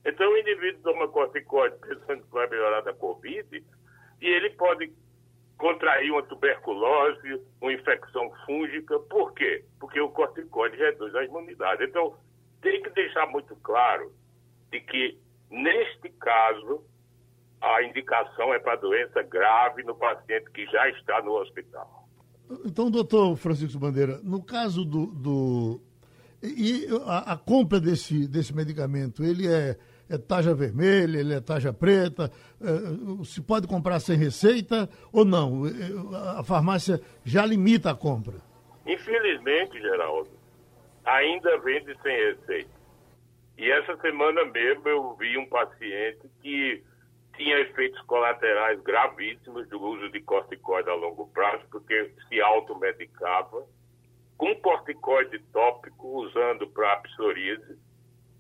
[0.04, 3.63] Então, o indivíduo toma corticoide pensando que vai melhorar da Covid,
[4.21, 4.91] e ele pode
[5.58, 9.00] contrair uma tuberculose, uma infecção fúngica.
[9.02, 9.63] Por quê?
[9.80, 11.84] Porque o corticoide reduz a imunidade.
[11.84, 12.17] Então,
[12.62, 14.12] tem que deixar muito claro
[14.71, 15.19] de que,
[15.50, 16.84] neste caso,
[17.62, 22.06] a indicação é para doença grave no paciente que já está no hospital.
[22.65, 25.07] Então, doutor Francisco Bandeira, no caso do.
[25.07, 25.81] do
[26.41, 29.75] e a, a, compra desse, desse medicamento, ele é,
[30.10, 32.31] é taxa vermelha, ele é taxa preta?
[32.62, 35.63] É, se pode comprar sem receita ou não?
[36.38, 38.36] A farmácia já limita a compra?
[38.86, 40.29] Infelizmente, Geraldo,
[41.03, 42.77] ainda vende sem receita.
[43.57, 46.83] E essa semana mesmo eu vi um paciente que
[47.38, 53.63] tinha efeitos colaterais gravíssimos do uso de corticoide a longo prazo, porque se automedicava,
[54.38, 57.80] com corticoide tópico usando para psoríase,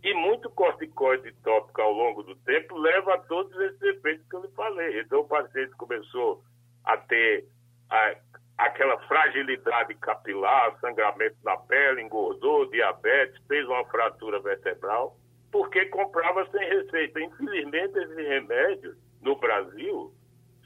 [0.03, 4.41] e muito corticoide tópico ao longo do tempo leva a todos esses efeitos que eu
[4.41, 4.99] lhe falei.
[4.99, 6.43] Então o paciente começou
[6.83, 7.45] a ter
[7.89, 8.15] a,
[8.57, 15.17] aquela fragilidade capilar, sangramento na pele, engordou, diabetes, fez uma fratura vertebral,
[15.57, 17.19] porque comprava sem receita.
[17.19, 20.13] Infelizmente, esses remédios no Brasil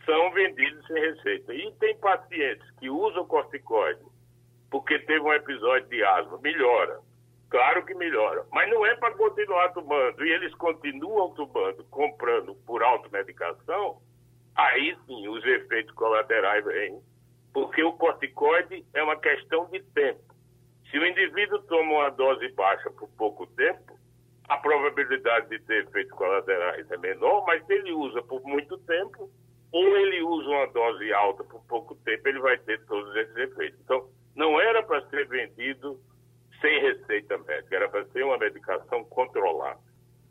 [0.06, 1.54] são vendidos sem receita.
[1.54, 4.04] E tem pacientes que usam corticoide
[4.70, 7.00] porque teve um episódio de asma, melhora.
[7.50, 10.26] Claro que melhora, mas não é para continuar tomando.
[10.26, 14.02] E eles continuam tomando, comprando por automedicação,
[14.56, 17.02] aí sim os efeitos colaterais vêm.
[17.54, 20.22] Porque o corticoide é uma questão de tempo.
[20.90, 24.01] Se o indivíduo toma uma dose baixa por pouco tempo,
[24.52, 29.32] a probabilidade de ter efeitos colaterais é menor, mas se ele usa por muito tempo,
[29.72, 33.80] ou ele usa uma dose alta por pouco tempo, ele vai ter todos esses efeitos.
[33.82, 35.98] Então, não era para ser vendido
[36.60, 39.80] sem receita médica, era para ser uma medicação controlada.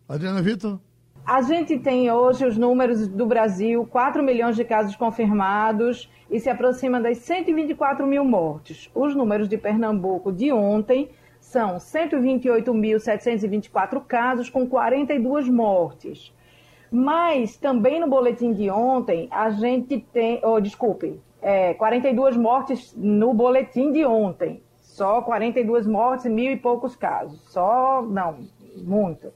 [0.07, 0.79] Adriana Vitor?
[1.25, 6.51] A gente tem hoje os números do Brasil, 4 milhões de casos confirmados e se
[6.51, 8.91] aproxima das 124 mil mortes.
[8.95, 11.11] Os números de Pernambuco de ontem
[11.51, 16.33] são 128.724 casos com 42 mortes.
[16.91, 20.41] Mas também no boletim de ontem, a gente tem.
[20.45, 24.63] Oh, desculpe, é, 42 mortes no boletim de ontem.
[24.81, 27.41] Só 42 mortes, mil e poucos casos.
[27.53, 28.39] Só, não,
[28.77, 29.33] muito.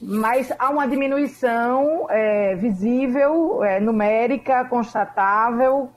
[0.00, 5.90] Mas há uma diminuição é, visível, é, numérica, constatável,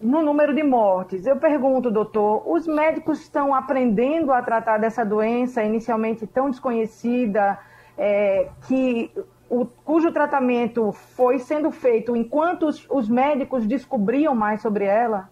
[0.00, 1.26] no número de mortes.
[1.26, 7.58] Eu pergunto, doutor, os médicos estão aprendendo a tratar dessa doença inicialmente tão desconhecida,
[7.96, 9.10] é, que
[9.48, 15.30] o, cujo tratamento foi sendo feito enquanto os, os médicos descobriam mais sobre ela?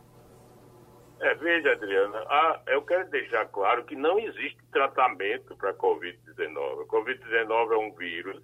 [1.21, 6.83] É, veja, Adriana, a, eu quero deixar claro que não existe tratamento para a Covid-19.
[6.83, 8.43] A Covid-19 é um vírus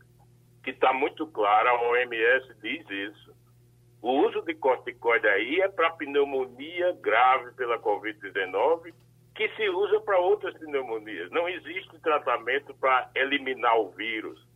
[0.62, 3.35] que está muito claro, a OMS diz isso.
[4.02, 8.94] O uso de corticoide aí é para pneumonia grave pela Covid-19,
[9.34, 11.30] que se usa para outras pneumonias.
[11.30, 14.50] Não existe tratamento para eliminar o vírus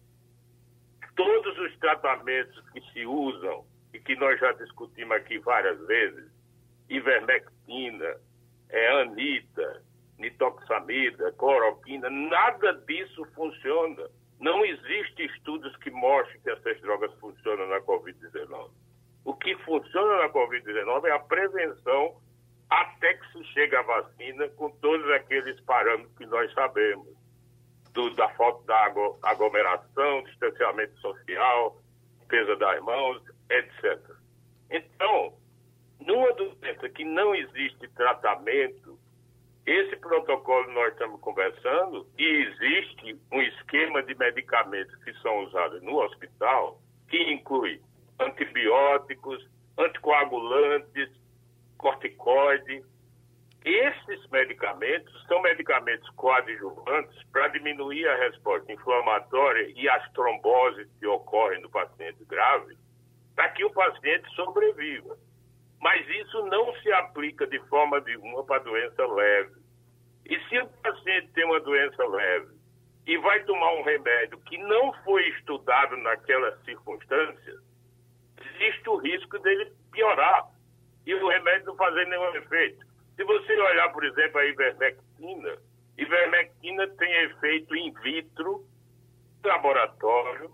[1.16, 6.30] todos os tratamentos que se usam e que nós já discutimos aqui várias vezes,
[6.88, 8.16] ivermectina,
[8.68, 9.83] é, anita,
[10.18, 14.09] nitoxamida, cloroquina, nada disso funciona.
[14.40, 18.70] Não existem estudos que mostrem que essas drogas funcionam na Covid-19.
[19.25, 22.21] O que funciona na Covid-19 é a prevenção
[22.69, 27.09] até que se chegue à vacina com todos aqueles parâmetros que nós sabemos
[27.93, 31.81] do, da falta da aglomeração, distanciamento social,
[32.21, 34.01] limpeza das mãos, etc.
[34.71, 35.35] Então,
[36.01, 38.99] numa doença que não existe tratamento,
[39.65, 45.97] esse protocolo nós estamos conversando e existe um esquema de medicamentos que são usados no
[46.03, 47.81] hospital que inclui
[48.20, 49.46] antibióticos,
[49.79, 51.11] anticoagulantes,
[51.79, 52.83] corticoide,
[53.64, 61.62] esses medicamentos são medicamentos coadjuvantes para diminuir a resposta inflamatória e as tromboses que ocorrem
[61.62, 62.77] no paciente grave,
[63.35, 65.16] para que o paciente sobreviva.
[65.81, 69.55] Mas isso não se aplica de forma nenhuma para doença leve.
[70.27, 72.55] E se o paciente tem uma doença leve
[73.07, 77.55] e vai tomar um remédio que não foi estudado naquela circunstância,
[78.55, 80.47] existe o risco dele piorar
[81.07, 82.85] e o remédio não fazer nenhum efeito.
[83.17, 85.59] Se você olhar, por exemplo, a ivermectina,
[85.99, 88.64] ivermectina tem efeito in vitro,
[89.45, 90.51] laboratório,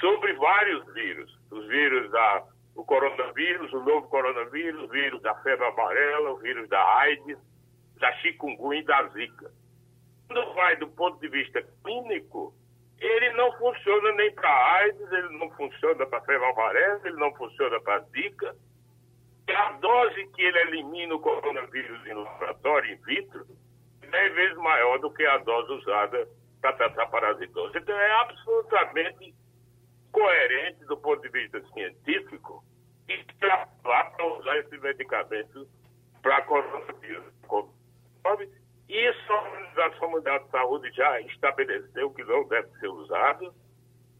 [0.00, 1.38] sobre vários vírus.
[1.50, 6.68] Os vírus da o coronavírus, o novo coronavírus, o vírus da febre amarela, o vírus
[6.68, 7.38] da AIDS,
[7.98, 9.50] da chikungunya e da zika.
[10.28, 12.54] Quando vai do ponto de vista clínico,
[13.00, 18.00] ele não funciona nem para AIDS, ele não funciona para amarela, ele não funciona para
[18.10, 18.54] zika,
[19.48, 23.46] a dose que ele elimina o coronavírus em laboratório, in vitro,
[24.02, 26.28] é 10 vezes maior do que a dose usada
[26.60, 27.78] para tratar parasitose.
[27.78, 29.34] Então é absolutamente
[30.12, 32.62] coerente do ponto de vista científico
[33.08, 35.66] extrapolar para usar esse medicamento
[36.22, 37.32] para coronavírus.
[38.90, 43.54] Isso a Organização Mundial de Saúde já estabeleceu que não deve ser usado,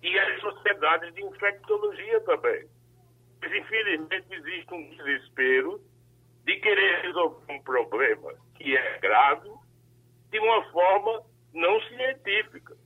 [0.03, 2.67] e as sociedades de infectologia também.
[3.41, 5.81] Mas, infelizmente, existe um desespero
[6.45, 9.51] de querer resolver um problema que é grave
[10.31, 12.77] de uma forma não científica.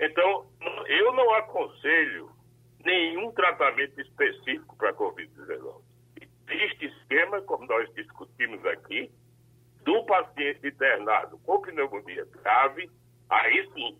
[0.00, 0.46] Então,
[0.86, 2.30] eu não aconselho
[2.84, 5.82] nenhum tratamento específico para a Covid-19.
[6.48, 9.10] Existe esquema, como nós discutimos aqui,
[9.86, 12.90] do paciente internado com pneumonia grave,
[13.30, 13.96] aí sim,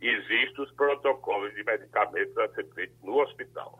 [0.00, 3.78] existem os protocolos de medicamentos a ser feitos no hospital.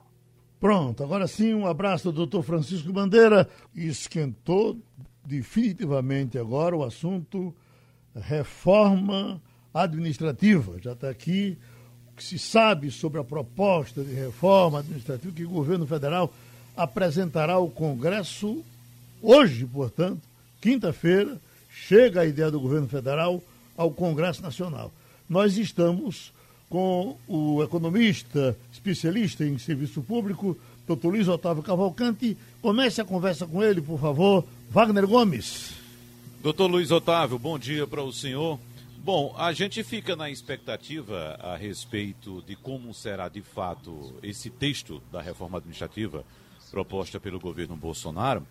[0.58, 3.48] Pronto, agora sim, um abraço doutor Francisco Bandeira.
[3.74, 4.76] Esquentou
[5.24, 7.54] definitivamente agora o assunto
[8.14, 9.40] reforma
[9.72, 10.78] administrativa.
[10.80, 11.56] Já está aqui
[12.12, 16.32] o que se sabe sobre a proposta de reforma administrativa que o governo federal
[16.76, 18.64] apresentará ao Congresso
[19.22, 20.20] hoje, portanto,
[20.60, 21.38] quinta-feira,
[21.70, 23.42] chega a ideia do governo federal
[23.76, 24.92] ao Congresso Nacional.
[25.28, 26.32] Nós estamos
[26.68, 30.56] com o economista especialista em serviço público,
[30.86, 32.36] doutor Luiz Otávio Cavalcante.
[32.60, 34.44] Comece a conversa com ele, por favor.
[34.70, 35.72] Wagner Gomes.
[36.42, 38.58] Doutor Luiz Otávio, bom dia para o senhor.
[39.02, 45.02] Bom, a gente fica na expectativa a respeito de como será de fato esse texto
[45.10, 46.24] da reforma administrativa
[46.70, 48.46] proposta pelo governo Bolsonaro,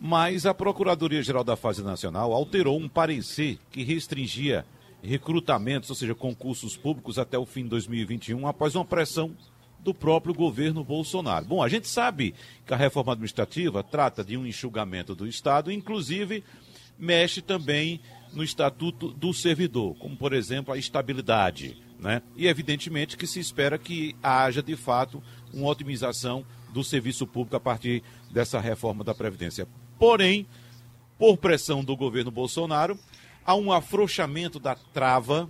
[0.00, 4.64] mas a Procuradoria-Geral da Fazenda Nacional alterou um parecer que restringia
[5.02, 9.36] recrutamentos, ou seja, concursos públicos até o fim de 2021, após uma pressão
[9.78, 11.44] do próprio governo Bolsonaro.
[11.44, 12.34] Bom, a gente sabe
[12.66, 16.42] que a reforma administrativa trata de um enxugamento do Estado, inclusive
[16.98, 18.00] mexe também
[18.32, 22.22] no estatuto do servidor, como por exemplo a estabilidade, né?
[22.36, 25.22] E evidentemente que se espera que haja de fato
[25.52, 29.66] uma otimização do serviço público a partir dessa reforma da previdência.
[30.00, 30.46] Porém,
[31.18, 32.98] por pressão do governo Bolsonaro,
[33.44, 35.46] há um afrouxamento da trava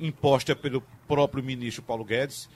[0.00, 2.48] imposta pelo próprio ministro Paulo Guedes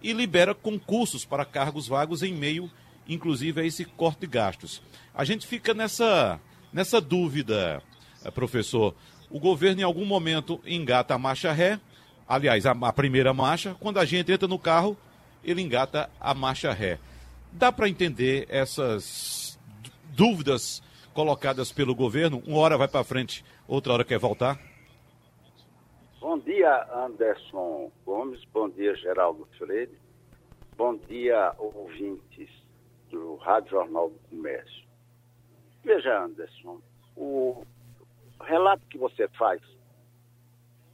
[0.00, 2.70] e libera concursos para cargos vagos em meio,
[3.08, 4.80] inclusive, a esse corte de gastos.
[5.12, 6.38] A gente fica nessa,
[6.72, 7.82] nessa dúvida,
[8.24, 8.94] eh, professor.
[9.28, 11.80] O governo, em algum momento, engata a marcha ré,
[12.28, 14.96] aliás, a, a primeira marcha, quando a gente entra no carro,
[15.42, 17.00] ele engata a marcha ré.
[17.50, 19.58] Dá para entender essas
[20.14, 20.83] dúvidas
[21.14, 22.42] colocadas pelo governo?
[22.46, 24.60] Uma hora vai para frente, outra hora quer voltar?
[26.20, 28.44] Bom dia, Anderson Gomes.
[28.52, 29.96] Bom dia, Geraldo Freire.
[30.76, 32.50] Bom dia, ouvintes
[33.10, 34.84] do Rádio Jornal do Comércio.
[35.84, 36.80] Veja, Anderson,
[37.16, 37.62] o
[38.42, 39.60] relato que você faz,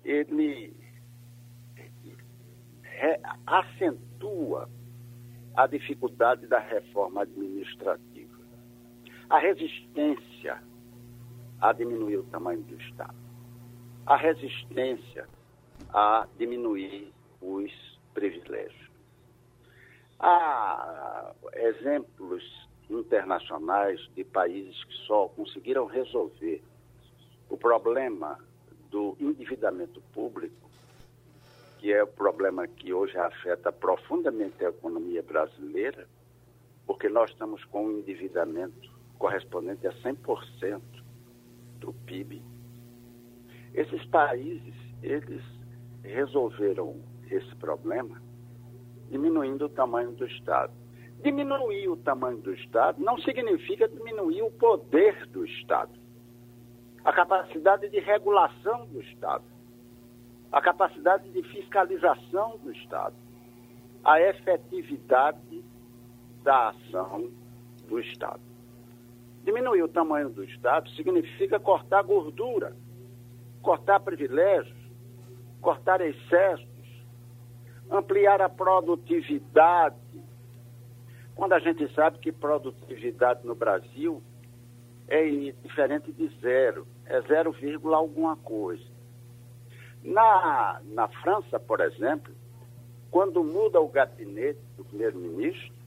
[0.04, 0.74] ele
[3.46, 4.68] acentua
[5.56, 8.09] a dificuldade da reforma administrativa.
[9.30, 10.62] A resistência
[11.60, 13.20] a diminuir o tamanho do Estado
[14.10, 15.28] a resistência
[15.94, 17.70] a diminuir os
[18.12, 18.90] privilégios.
[20.18, 22.42] Há exemplos
[22.90, 26.60] internacionais de países que só conseguiram resolver
[27.48, 28.36] o problema
[28.90, 30.68] do endividamento público,
[31.78, 36.08] que é o problema que hoje afeta profundamente a economia brasileira,
[36.84, 38.90] porque nós estamos com um endividamento
[39.20, 40.80] correspondente a 100%
[41.78, 42.42] do PIB
[43.74, 45.42] esses países, eles
[46.02, 47.00] resolveram
[47.30, 48.20] esse problema
[49.08, 50.72] diminuindo o tamanho do Estado.
[51.22, 55.92] Diminuir o tamanho do Estado não significa diminuir o poder do Estado,
[57.04, 59.44] a capacidade de regulação do Estado,
[60.50, 63.14] a capacidade de fiscalização do Estado,
[64.02, 65.62] a efetividade
[66.42, 67.30] da ação
[67.86, 68.49] do Estado.
[69.50, 72.72] Diminuir o tamanho do Estado significa cortar gordura
[73.60, 74.78] cortar privilégios,
[75.60, 77.04] cortar excessos,
[77.90, 79.96] ampliar a produtividade.
[81.34, 84.22] Quando a gente sabe que produtividade no Brasil
[85.08, 85.28] é
[85.64, 87.52] diferente de zero, é 0,
[87.92, 88.84] alguma coisa.
[90.04, 92.32] Na, na França, por exemplo,
[93.10, 95.79] quando muda o gabinete do primeiro-ministro,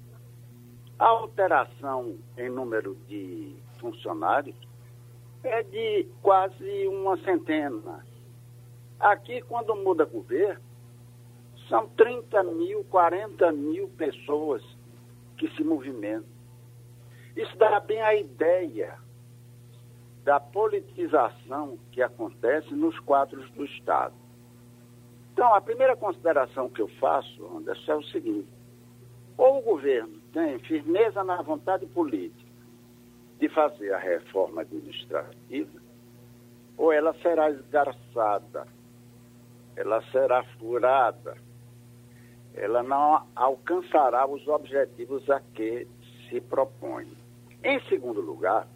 [1.00, 4.56] a alteração em número de funcionários
[5.44, 8.06] é de quase uma centena.
[9.00, 10.62] Aqui, quando muda governo,
[11.68, 14.64] são 30 mil, 40 mil pessoas
[15.38, 16.32] que se movimentam.
[17.36, 18.98] Isso dá bem a ideia
[20.24, 24.14] da politização que acontece nos quadros do Estado.
[25.34, 28.48] Então, a primeira consideração que eu faço, Anderson, é o seguinte:
[29.36, 32.52] ou o governo tem firmeza na vontade política,
[33.40, 35.80] de fazer a reforma administrativa,
[36.76, 38.68] ou ela será esgarçada,
[39.76, 41.38] ela será furada,
[42.56, 45.88] ela não alcançará os objetivos a que
[46.30, 47.08] se propõe.
[47.64, 48.68] Em segundo lugar,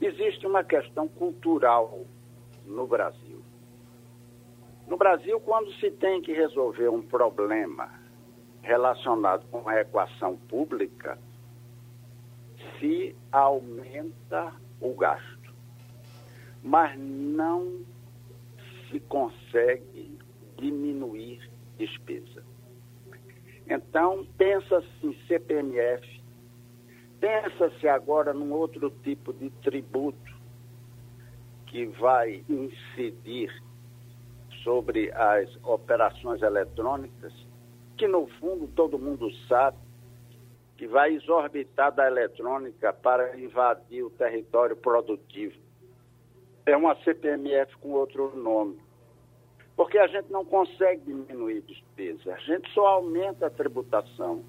[0.00, 2.00] existe uma questão cultural
[2.64, 3.42] no Brasil.
[4.86, 7.99] No Brasil, quando se tem que resolver um problema
[8.62, 11.18] relacionado com a equação pública,
[12.78, 15.54] se aumenta o gasto,
[16.62, 17.80] mas não
[18.90, 20.18] se consegue
[20.56, 22.42] diminuir despesa.
[23.66, 26.22] Então, pensa-se em CPMF,
[27.20, 30.30] pensa-se agora num outro tipo de tributo
[31.66, 33.50] que vai incidir
[34.64, 37.32] sobre as operações eletrônicas,
[38.00, 39.76] que no fundo todo mundo sabe
[40.78, 45.54] que vai exorbitar da eletrônica para invadir o território produtivo.
[46.64, 48.78] É uma CPMF com outro nome.
[49.76, 54.42] Porque a gente não consegue diminuir despesa, a gente só aumenta a tributação,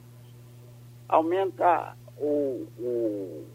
[1.10, 3.46] aumenta o, o,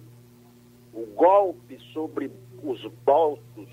[0.93, 2.31] o golpe sobre
[2.63, 3.69] os bolsos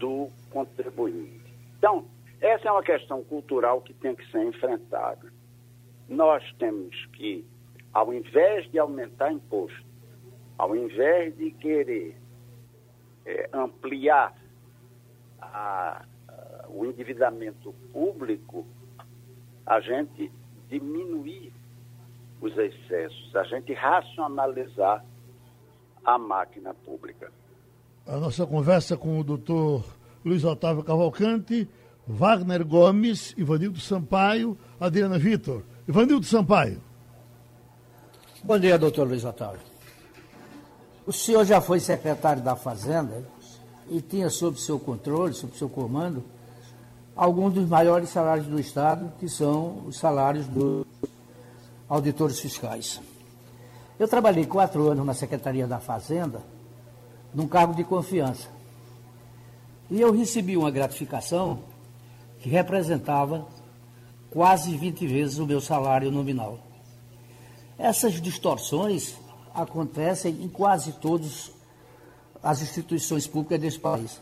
[0.00, 1.54] do contribuinte.
[1.78, 2.04] Então,
[2.40, 5.32] essa é uma questão cultural que tem que ser enfrentada.
[6.08, 7.44] Nós temos que,
[7.92, 9.84] ao invés de aumentar imposto,
[10.58, 12.16] ao invés de querer
[13.24, 14.34] é, ampliar
[15.40, 18.66] a, a, o endividamento público,
[19.66, 20.30] a gente
[20.68, 21.52] diminuir
[22.40, 25.04] os excessos, a gente racionalizar
[26.04, 27.30] a máquina pública.
[28.06, 29.84] A nossa conversa com o doutor
[30.24, 31.68] Luiz Otávio Cavalcante,
[32.06, 35.62] Wagner Gomes, Ivanildo Sampaio, Adriana Vitor.
[35.86, 36.80] Ivanildo Sampaio.
[38.44, 39.58] Bom dia, doutor Luiz Otávio.
[41.04, 43.24] O senhor já foi secretário da Fazenda
[43.90, 46.22] e tinha sob seu controle, sob seu comando,
[47.16, 50.86] alguns dos maiores salários do Estado, que são os salários dos
[51.88, 53.00] auditores fiscais.
[53.98, 56.42] Eu trabalhei quatro anos na Secretaria da Fazenda,
[57.34, 58.48] num cargo de confiança.
[59.90, 61.58] E eu recebi uma gratificação
[62.38, 63.44] que representava
[64.32, 66.58] quase 20 vezes o meu salário nominal.
[67.78, 69.18] Essas distorções
[69.54, 71.52] acontecem em quase todas
[72.42, 74.20] as instituições públicas desse país.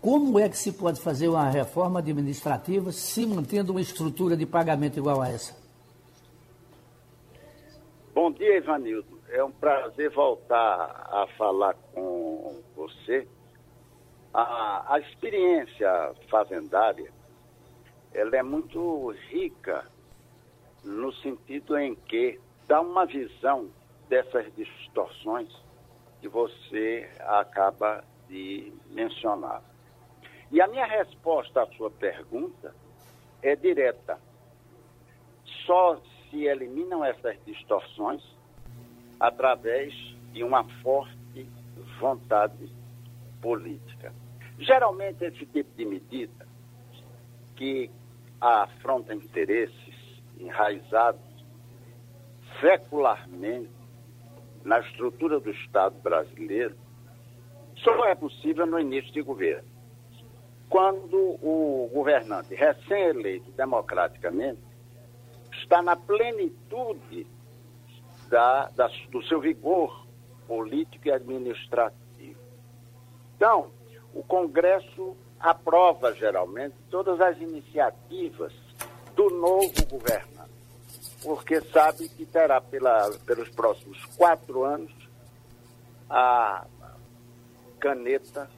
[0.00, 4.98] Como é que se pode fazer uma reforma administrativa se mantendo uma estrutura de pagamento
[4.98, 5.54] igual a essa?
[8.14, 9.20] Bom dia, Ivanildo.
[9.28, 13.26] É um prazer voltar a falar com você
[14.32, 17.19] a, a experiência fazendária
[18.12, 19.86] ela é muito rica
[20.84, 23.70] no sentido em que dá uma visão
[24.08, 25.48] dessas distorções
[26.20, 29.62] que você acaba de mencionar.
[30.50, 32.74] E a minha resposta à sua pergunta
[33.42, 34.18] é direta.
[35.66, 38.22] Só se eliminam essas distorções
[39.18, 39.94] através
[40.32, 41.48] de uma forte
[42.00, 42.70] vontade
[43.40, 44.12] política.
[44.58, 46.46] Geralmente, esse tipo de medida
[47.56, 47.90] que
[48.40, 49.94] afronta interesses
[50.38, 51.20] enraizados
[52.60, 53.70] secularmente
[54.64, 56.76] na estrutura do Estado brasileiro,
[57.76, 59.68] só é possível no início de governo.
[60.68, 64.60] Quando o governante recém-eleito democraticamente
[65.52, 67.26] está na plenitude
[68.28, 70.06] da, da, do seu vigor
[70.46, 72.38] político e administrativo.
[73.36, 73.70] Então,
[74.14, 78.52] o Congresso aprova geralmente todas as iniciativas
[79.16, 80.50] do novo governante,
[81.22, 84.92] porque sabe que terá pela, pelos próximos quatro anos
[86.08, 86.66] a
[87.78, 88.50] caneta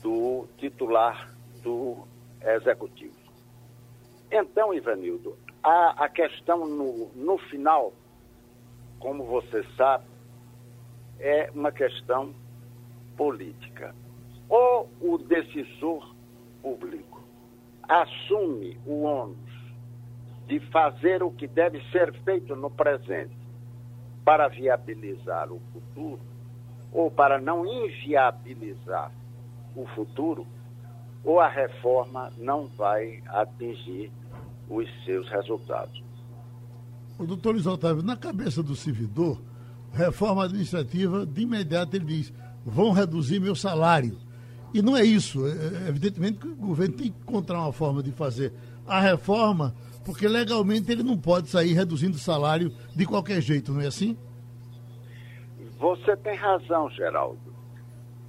[0.00, 2.06] do titular do
[2.40, 3.16] executivo.
[4.30, 7.92] Então, Ivanildo, a, a questão no, no final,
[9.00, 10.04] como você sabe,
[11.18, 12.32] é uma questão
[13.16, 13.92] política
[15.00, 16.14] o decisor
[16.62, 17.22] público
[17.88, 19.36] assume o ônus
[20.46, 23.36] de fazer o que deve ser feito no presente
[24.24, 26.20] para viabilizar o futuro,
[26.92, 29.10] ou para não inviabilizar
[29.74, 30.46] o futuro,
[31.24, 34.10] ou a reforma não vai atingir
[34.68, 36.02] os seus resultados.
[37.18, 39.40] O doutor Luiz Otávio, na cabeça do servidor,
[39.92, 42.32] reforma administrativa, de imediato ele diz:
[42.64, 44.16] vão reduzir meu salário.
[44.72, 45.46] E não é isso.
[45.46, 48.52] É, é, evidentemente que o governo tem que encontrar uma forma de fazer
[48.86, 53.80] a reforma, porque legalmente ele não pode sair reduzindo o salário de qualquer jeito, não
[53.80, 54.16] é assim?
[55.78, 57.38] Você tem razão, Geraldo.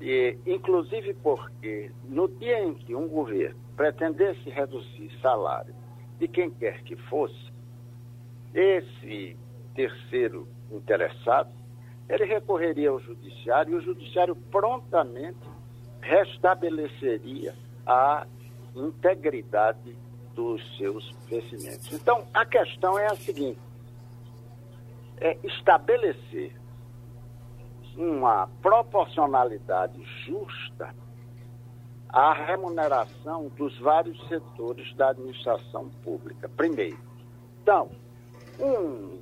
[0.02, 5.74] E, inclusive porque no dia em que um governo pretendesse reduzir salário
[6.20, 7.50] de quem quer que fosse,
[8.54, 9.38] esse
[9.76, 11.50] terceiro interessado,
[12.10, 15.38] ele recorreria ao judiciário e o judiciário prontamente
[16.02, 18.26] restabeleceria a
[18.76, 19.96] integridade
[20.34, 21.92] dos seus vencimentos.
[21.92, 23.60] Então, a questão é a seguinte:
[25.18, 26.56] é estabelecer
[27.98, 30.96] uma proporcionalidade justa
[32.08, 36.48] à remuneração dos vários setores da administração pública.
[36.48, 36.98] Primeiro,
[37.62, 37.92] então,
[38.60, 39.22] um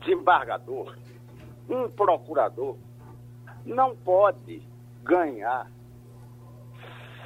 [0.00, 0.96] desembargador,
[1.68, 2.76] um procurador,
[3.64, 4.62] não pode
[5.02, 5.70] ganhar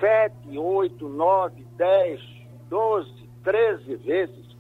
[0.05, 2.21] 7, 8, 9, 10,
[2.69, 4.55] 12, 13 vezes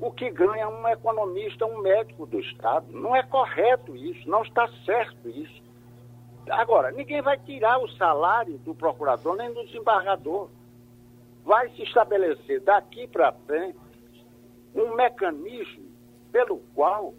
[0.00, 2.86] o que ganha um economista, um médico do Estado.
[2.90, 5.62] Não é correto isso, não está certo isso.
[6.48, 10.48] Agora, ninguém vai tirar o salário do procurador nem do desembargador.
[11.44, 13.78] Vai se estabelecer daqui para frente
[14.74, 15.84] um mecanismo
[16.32, 17.12] pelo qual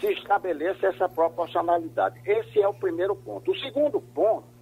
[0.00, 2.20] se estabeleça essa proporcionalidade.
[2.24, 3.50] Esse é o primeiro ponto.
[3.50, 4.55] O segundo ponto,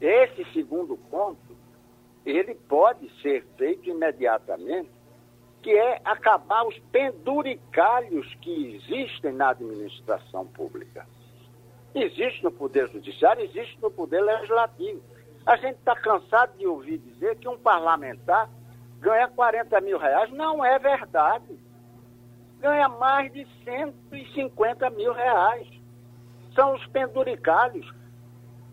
[0.00, 1.56] esse segundo ponto,
[2.24, 4.90] ele pode ser feito imediatamente,
[5.62, 11.06] que é acabar os penduricalhos que existem na administração pública.
[11.94, 15.02] Existe no Poder Judiciário, existe no Poder Legislativo.
[15.46, 18.50] A gente está cansado de ouvir dizer que um parlamentar
[19.00, 20.30] ganha 40 mil reais.
[20.32, 21.58] Não é verdade.
[22.60, 25.68] Ganha mais de 150 mil reais.
[26.54, 27.90] São os penduricalhos.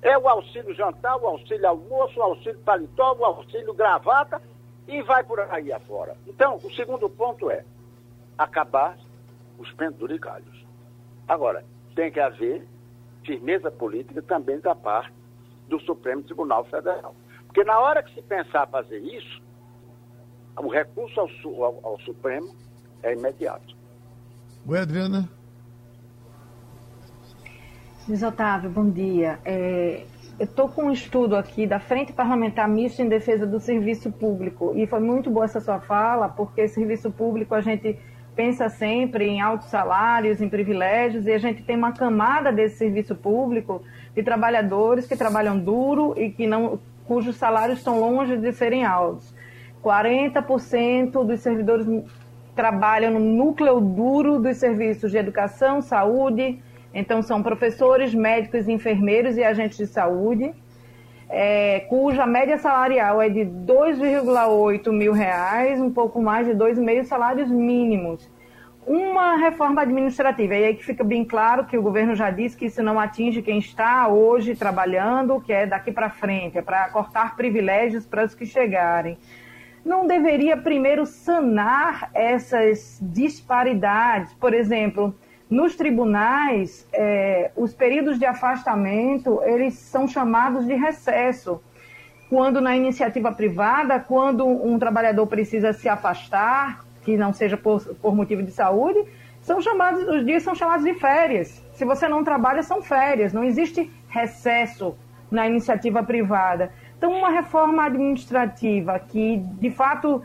[0.03, 4.41] É o auxílio jantar, o auxílio almoço, o auxílio paletó, o auxílio gravata
[4.87, 6.15] e vai por aí afora.
[6.27, 7.63] Então, o segundo ponto é
[8.37, 8.97] acabar
[9.57, 10.65] os penduricalhos.
[11.27, 11.63] Agora,
[11.95, 12.67] tem que haver
[13.25, 15.13] firmeza política também da parte
[15.69, 17.15] do Supremo Tribunal Federal.
[17.45, 19.41] Porque na hora que se pensar fazer isso,
[20.57, 21.29] o recurso ao,
[21.63, 22.53] ao, ao Supremo
[23.01, 23.73] é imediato.
[24.67, 25.29] Oi, Adriana.
[28.05, 29.39] Luiz Otávio, bom dia.
[29.45, 30.03] É,
[30.37, 34.73] eu estou com um estudo aqui da Frente Parlamentar Mista em Defesa do Serviço Público.
[34.75, 37.97] E foi muito boa essa sua fala, porque serviço público a gente
[38.35, 43.15] pensa sempre em altos salários, em privilégios, e a gente tem uma camada desse serviço
[43.15, 43.81] público
[44.13, 49.33] de trabalhadores que trabalham duro e que não, cujos salários estão longe de serem altos.
[49.81, 51.87] 40% dos servidores
[52.53, 56.59] trabalham no núcleo duro dos serviços de educação, saúde,
[56.93, 60.53] então são professores, médicos, enfermeiros e agentes de saúde,
[61.29, 67.49] é, cuja média salarial é de 2,8 mil reais, um pouco mais de 2,5 salários
[67.49, 68.29] mínimos.
[68.85, 72.65] Uma reforma administrativa, e aí que fica bem claro que o governo já disse que
[72.65, 77.35] isso não atinge quem está hoje trabalhando, que é daqui para frente, é para cortar
[77.35, 79.17] privilégios para os que chegarem.
[79.83, 84.33] Não deveria primeiro sanar essas disparidades?
[84.33, 85.15] Por exemplo,
[85.53, 91.61] nos tribunais, é, os períodos de afastamento, eles são chamados de recesso.
[92.27, 98.15] Quando na iniciativa privada, quando um trabalhador precisa se afastar, que não seja por, por
[98.15, 99.05] motivo de saúde,
[99.41, 101.63] são chamados, os dias são chamados de férias.
[101.73, 103.31] Se você não trabalha, são férias.
[103.31, 104.95] Não existe recesso
[105.29, 106.71] na iniciativa privada.
[106.97, 110.23] Então, uma reforma administrativa que, de fato,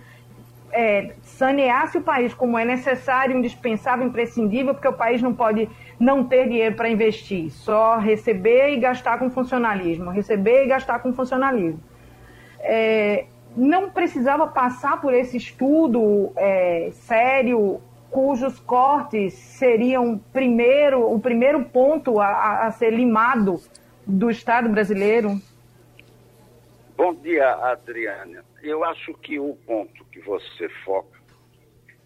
[0.73, 6.25] é, saneasse o país como é necessário, indispensável, imprescindível, porque o país não pode não
[6.25, 11.81] ter dinheiro para investir, só receber e gastar com funcionalismo, receber e gastar com funcionalismo.
[12.59, 13.27] É,
[13.57, 17.81] não precisava passar por esse estudo é, sério,
[18.11, 23.61] cujos cortes seriam primeiro, o primeiro ponto a, a ser limado
[24.05, 25.41] do Estado brasileiro?
[26.97, 28.45] Bom dia, Adriana.
[28.61, 31.18] Eu acho que o ponto que você foca,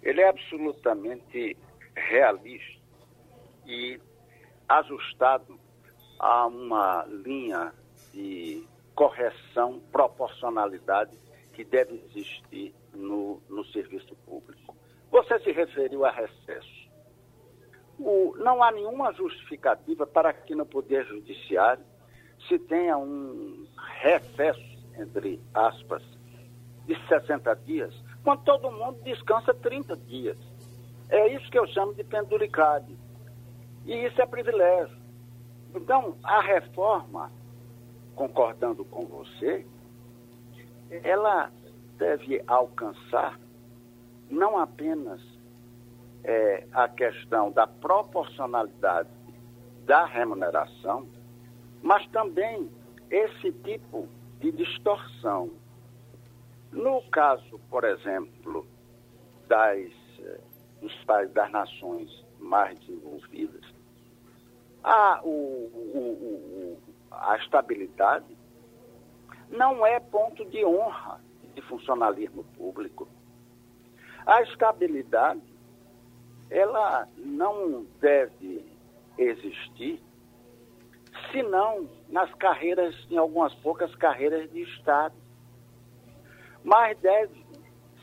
[0.03, 1.57] ele é absolutamente
[1.95, 2.81] realista
[3.67, 4.01] e
[4.69, 5.59] ajustado
[6.19, 7.73] a uma linha
[8.13, 11.17] de correção, proporcionalidade
[11.53, 14.77] que deve existir no, no serviço público.
[15.11, 16.91] Você se referiu a recesso.
[17.99, 21.85] O, não há nenhuma justificativa para que no Poder Judiciário
[22.49, 23.67] se tenha um
[24.01, 26.03] recesso entre aspas,
[26.87, 30.39] de 60 dias, quando todo mundo descansa 30 dias.
[31.09, 32.97] É isso que eu chamo de penduricade.
[33.85, 34.97] E isso é privilégio.
[35.75, 37.31] Então, a reforma,
[38.15, 39.67] concordando com você,
[41.03, 41.51] ela
[41.99, 43.39] deve alcançar
[44.31, 45.21] não apenas
[46.25, 49.09] é, a questão da proporcionalidade
[49.85, 51.07] da remuneração,
[51.83, 52.71] mas também
[53.11, 54.09] esse tipo
[54.41, 55.51] de distorção.
[56.73, 58.67] No caso, por exemplo,
[59.47, 60.41] das, eh,
[60.81, 63.65] dos países das nações mais desenvolvidas,
[64.83, 68.37] a, o, o, o, a estabilidade
[69.51, 71.21] não é ponto de honra
[71.55, 73.07] de funcionalismo público.
[74.27, 75.43] A estabilidade,
[76.51, 78.65] ela não deve
[79.19, 80.03] existir
[81.31, 85.15] senão nas carreiras, em algumas poucas carreiras de Estado.
[86.65, 87.45] Mas deve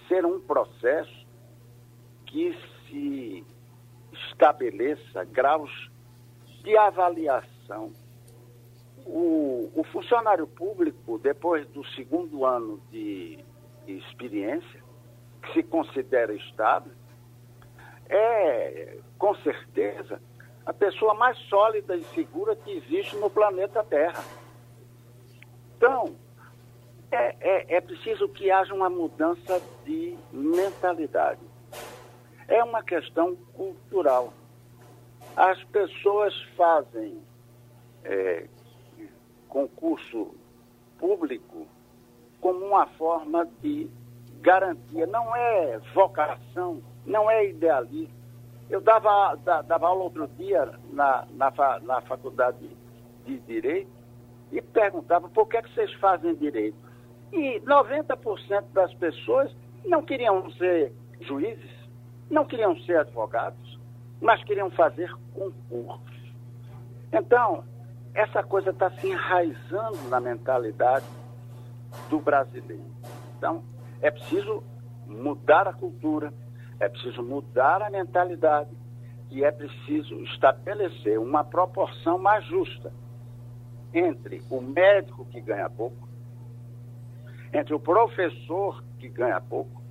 [0.08, 1.28] ser um processo
[2.26, 2.58] que
[2.88, 3.46] se
[4.30, 5.92] estabeleça graus
[6.64, 7.92] de avaliação.
[9.06, 13.40] O, o funcionário público, depois do segundo ano de,
[13.86, 14.84] de experiência,
[15.42, 16.92] que se considera estável,
[18.08, 20.22] é, com certeza,
[20.66, 24.24] a pessoa mais sólida e segura que existe no planeta Terra.
[25.78, 26.16] Então,
[27.12, 31.42] é, é, é preciso que haja uma mudança de mentalidade.
[32.48, 34.34] É uma questão cultural.
[35.36, 37.22] As pessoas fazem
[38.04, 38.48] é,
[39.48, 40.36] concurso
[40.98, 41.68] público
[42.42, 43.90] como uma forma de
[44.42, 48.18] garantia, não é vocação, não é idealismo.
[48.70, 51.52] Eu dava, dava aula outro dia na, na,
[51.82, 52.70] na faculdade
[53.26, 53.92] de Direito
[54.52, 56.78] e perguntava por que, é que vocês fazem direito.
[57.32, 59.56] E 90% das pessoas
[59.86, 61.72] não queriam ser juízes,
[62.30, 63.80] não queriam ser advogados,
[64.22, 66.20] mas queriam fazer concursos.
[67.12, 67.64] Então,
[68.14, 71.06] essa coisa está se enraizando na mentalidade
[72.10, 72.84] do brasileiro.
[73.38, 73.64] Então,
[74.02, 74.64] é preciso
[75.08, 76.34] mudar a cultura,
[76.80, 78.70] é preciso mudar a mentalidade
[79.32, 82.92] e é preciso estabelecer uma proporção mais justa
[83.94, 86.09] entre o médico que ganha pouco,
[87.54, 89.82] entre o professor que ganha pouco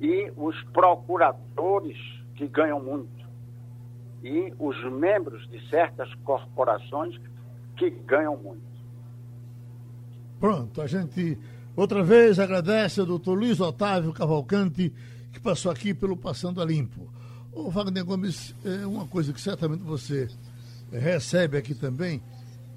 [0.00, 1.96] e os procuradores
[2.34, 3.20] que ganham muito
[4.22, 7.18] e os membros de certas corporações
[7.76, 8.70] que ganham muito.
[10.38, 11.38] Pronto, a gente
[11.76, 14.92] outra vez agradece ao doutor Luiz Otávio Cavalcante
[15.32, 17.08] que passou aqui pelo Passando a Limpo.
[17.52, 20.28] Ô Wagner Gomes, é uma coisa que certamente você
[20.92, 22.20] recebe aqui também,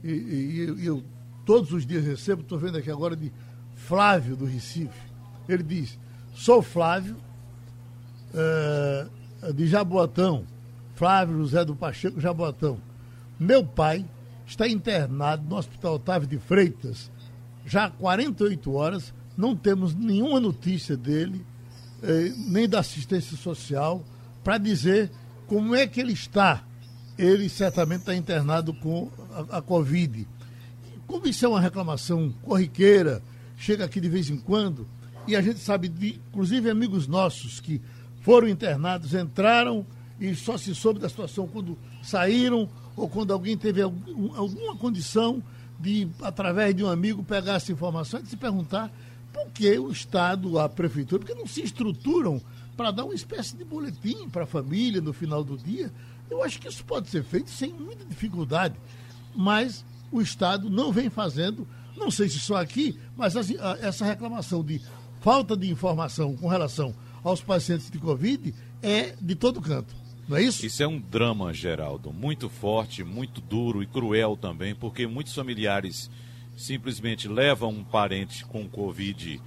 [0.03, 1.03] e, e, e eu
[1.45, 3.31] todos os dias recebo, estou vendo aqui agora de
[3.87, 5.11] Flávio do Recife.
[5.47, 5.97] Ele diz:
[6.33, 7.15] Sou Flávio,
[8.33, 9.07] é,
[9.53, 10.45] de Jaboatão,
[10.95, 12.77] Flávio José do Pacheco Jaboatão.
[13.39, 14.05] Meu pai
[14.45, 17.11] está internado no Hospital Otávio de Freitas
[17.65, 21.45] já há 48 horas, não temos nenhuma notícia dele
[22.01, 24.03] eh, nem da assistência social,
[24.43, 25.09] para dizer
[25.47, 26.63] como é que ele está.
[27.17, 30.27] Ele certamente está internado com a, a Covid.
[31.07, 33.21] Como isso é uma reclamação corriqueira,
[33.63, 34.85] chega aqui de vez em quando,
[35.25, 37.81] e a gente sabe, de, inclusive amigos nossos que
[38.21, 39.85] foram internados, entraram
[40.19, 45.41] e só se soube da situação quando saíram ou quando alguém teve algum, alguma condição
[45.79, 48.91] de, através de um amigo, pegar essa informação e se perguntar
[49.31, 52.41] por que o Estado, a Prefeitura, porque não se estruturam
[52.75, 55.89] para dar uma espécie de boletim para a família no final do dia.
[56.29, 58.75] Eu acho que isso pode ser feito sem muita dificuldade,
[59.33, 61.65] mas o Estado não vem fazendo,
[61.95, 64.81] não sei se só aqui, mas essa reclamação de
[65.21, 69.95] falta de informação com relação aos pacientes de Covid é de todo canto.
[70.27, 70.65] Não é isso?
[70.65, 76.09] Isso é um drama, Geraldo, muito forte, muito duro e cruel também, porque muitos familiares
[76.55, 79.41] simplesmente leva um parente com Covid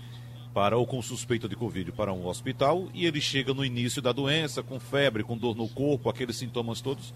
[0.52, 4.12] para ou com suspeita de Covid para um hospital e ele chega no início da
[4.12, 7.12] doença com febre, com dor no corpo, aqueles sintomas todos,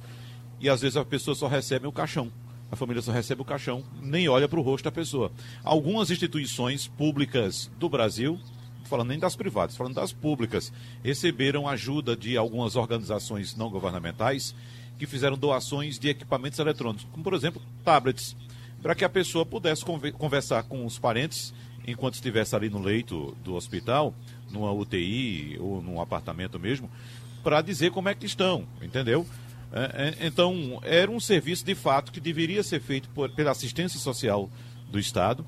[0.60, 2.30] e às vezes a pessoa só recebe o caixão.
[2.70, 5.32] A família só recebe o caixão, nem olha para o rosto da pessoa.
[5.64, 8.38] Algumas instituições públicas do Brasil,
[8.84, 14.54] falando nem das privadas, falando das públicas, receberam ajuda de algumas organizações não governamentais
[14.98, 18.36] que fizeram doações de equipamentos eletrônicos, como por exemplo tablets
[18.82, 21.52] para que a pessoa pudesse conversar com os parentes
[21.86, 24.14] enquanto estivesse ali no leito do hospital,
[24.50, 26.90] numa UTI ou num apartamento mesmo,
[27.42, 29.26] para dizer como é que estão, entendeu?
[29.72, 33.98] É, é, então, era um serviço de fato que deveria ser feito por, pela assistência
[33.98, 34.50] social
[34.90, 35.46] do Estado,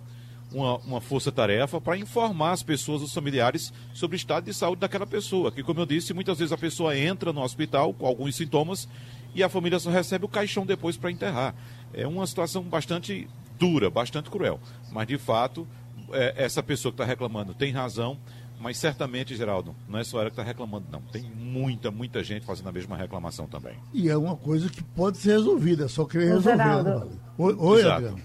[0.53, 5.07] uma, uma força-tarefa para informar as pessoas, os familiares, sobre o estado de saúde daquela
[5.07, 5.51] pessoa.
[5.51, 8.89] Que, como eu disse, muitas vezes a pessoa entra no hospital com alguns sintomas
[9.35, 11.55] e a família só recebe o caixão depois para enterrar.
[11.93, 14.61] É uma situação bastante dura, bastante cruel.
[14.91, 15.67] Mas, de fato,
[16.13, 18.19] é, essa pessoa que está reclamando tem razão,
[18.63, 21.01] mas certamente, Geraldo, não é só ela que está reclamando, não.
[21.01, 23.75] Tem muita, muita gente fazendo a mesma reclamação também.
[23.93, 26.57] E é uma coisa que pode ser resolvida, é só querer resolver.
[26.57, 28.19] Né, Oi, Oi Adriano.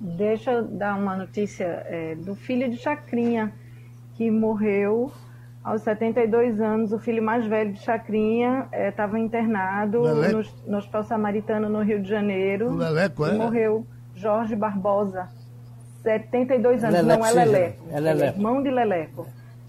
[0.00, 3.52] Deixa eu dar uma notícia é, do filho de Chacrinha,
[4.14, 5.10] que morreu
[5.64, 11.04] aos 72 anos, o filho mais velho de Chacrinha estava é, internado no, no, Hospital
[11.04, 12.70] Samaritano, no Rio de Janeiro.
[12.70, 13.32] O Leleco, é?
[13.32, 13.86] morreu.
[14.14, 15.28] Jorge Barbosa,
[16.04, 16.96] 72 anos.
[16.96, 17.84] Leleco, não é Leleco.
[17.90, 18.22] É, Leleco.
[18.22, 19.26] é irmão de Leleco.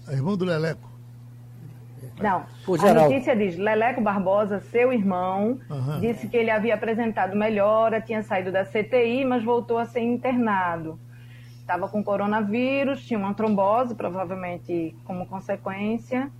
[0.08, 0.96] É irmão do Leleco.
[2.20, 2.44] Não,
[2.88, 6.00] a notícia diz, Leleco Barbosa, seu irmão, uhum.
[6.00, 10.98] disse que ele havia apresentado melhora, tinha saído da CTI, mas voltou a ser internado
[11.66, 16.30] estava com coronavírus, tinha uma trombose, provavelmente como consequência,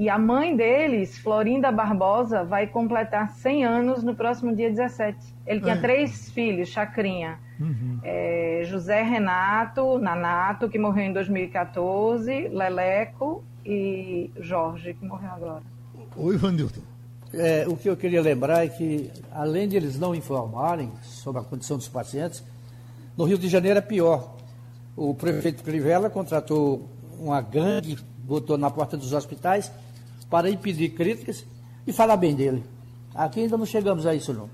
[0.00, 5.18] E a mãe deles, Florinda Barbosa, vai completar 100 anos no próximo dia 17.
[5.44, 5.80] Ele tinha É.
[5.80, 7.40] três filhos, Chacrinha.
[7.58, 7.98] Uhum.
[8.04, 15.62] É, José Renato, Nanato, que morreu em 2014, Leleco e Jorge, que morreu agora.
[16.16, 16.80] Oi, Ivanilton.
[17.34, 21.44] É, o que eu queria lembrar é que, além de eles não informarem sobre a
[21.44, 22.44] condição dos pacientes,
[23.16, 24.36] no Rio de Janeiro é pior.
[24.96, 26.88] O prefeito Crivella contratou
[27.18, 29.72] uma gangue, botou na porta dos hospitais
[30.30, 31.46] para impedir críticas
[31.86, 32.62] e falar bem dele.
[33.14, 34.50] Aqui ainda não chegamos a isso, não.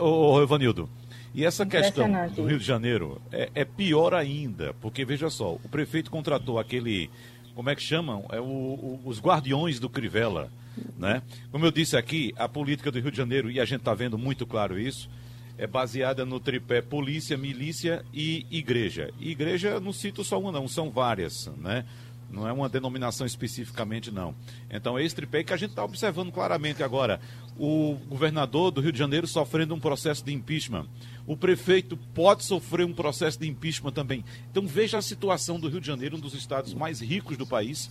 [0.00, 0.88] Ô, Ô, Evanildo,
[1.34, 2.04] e essa questão
[2.34, 7.08] do Rio de Janeiro é, é pior ainda, porque veja só, o prefeito contratou aquele,
[7.54, 8.26] como é que chamam?
[8.30, 10.50] É o- o- os guardiões do Crivella,
[10.98, 11.22] né?
[11.50, 14.18] Como eu disse aqui, a política do Rio de Janeiro, e a gente está vendo
[14.18, 15.08] muito claro isso,
[15.56, 19.10] é baseada no tripé polícia, milícia e igreja.
[19.18, 21.84] E igreja não cito só uma não, são várias, né?
[22.32, 24.34] Não é uma denominação especificamente, não.
[24.70, 27.20] Então, é esse tripé que a gente está observando claramente agora.
[27.58, 30.86] O governador do Rio de Janeiro sofrendo um processo de impeachment.
[31.26, 34.24] O prefeito pode sofrer um processo de impeachment também.
[34.50, 37.90] Então, veja a situação do Rio de Janeiro, um dos estados mais ricos do país,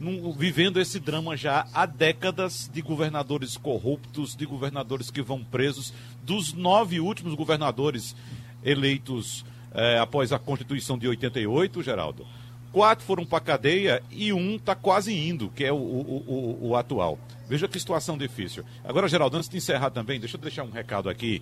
[0.00, 5.92] num- vivendo esse drama já há décadas de governadores corruptos, de governadores que vão presos.
[6.22, 8.16] Dos nove últimos governadores
[8.64, 12.26] eleitos eh, após a Constituição de 88, Geraldo,
[12.74, 16.76] quatro foram para cadeia e um está quase indo, que é o, o- o- o
[16.76, 17.18] atual.
[17.48, 18.64] Veja que situação difícil.
[18.82, 21.40] Agora, Geraldo, antes de encerrar também, deixa eu deixar um recado aqui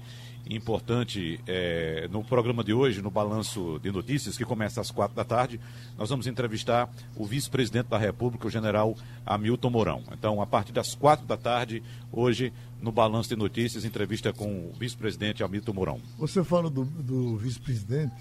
[0.50, 5.24] importante eh, no programa de hoje, no Balanço de Notícias, que começa às quatro da
[5.24, 5.58] tarde.
[5.96, 10.02] Nós vamos entrevistar o vice-presidente da República, o general Hamilton Mourão.
[10.12, 14.72] Então, a partir das quatro da tarde, hoje, no Balanço de Notícias, entrevista com o
[14.78, 16.00] vice-presidente Hamilton Mourão.
[16.18, 18.12] Você fala do, do vice-presidente,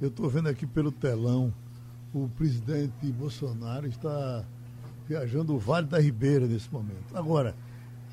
[0.00, 1.52] eu estou vendo aqui pelo telão,
[2.12, 4.44] o presidente Bolsonaro está
[5.08, 7.14] viajando o Vale da Ribeira nesse momento.
[7.14, 7.54] Agora,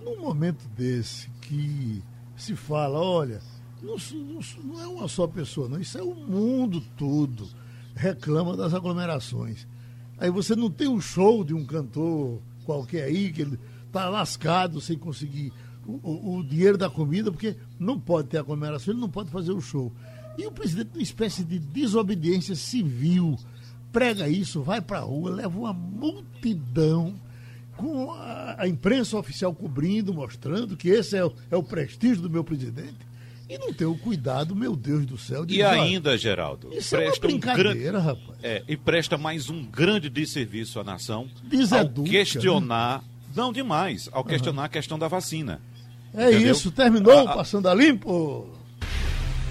[0.03, 2.03] num momento desse que
[2.35, 3.41] se fala, olha,
[3.81, 7.47] não, não não é uma só pessoa, não, isso é o mundo todo
[7.95, 9.67] reclama das aglomerações.
[10.17, 14.79] Aí você não tem um show de um cantor qualquer aí, que ele está lascado
[14.81, 15.51] sem conseguir
[15.85, 19.51] o, o- o dinheiro da comida, porque não pode ter aglomeração, ele não pode fazer
[19.51, 19.91] o show.
[20.37, 23.37] E o presidente, numa espécie de desobediência civil,
[23.93, 27.13] prega isso, vai para a rua, leva uma multidão
[27.77, 32.29] com a, a imprensa oficial cobrindo, mostrando que esse é o, é o prestígio do
[32.29, 32.97] meu presidente.
[33.49, 36.99] E não tem o cuidado, meu Deus do céu, de E ainda, Geraldo, Isso é
[36.99, 38.39] uma um grande, brincadeira, rapaz.
[38.41, 43.03] é, e presta mais um grande desserviço à nação ao Deseduca, questionar,
[43.35, 45.61] não demais, ao questionar a questão da vacina.
[46.15, 46.51] É Entendeu?
[46.51, 47.35] isso, terminou Ah, ah.
[47.35, 48.49] passando a limpo.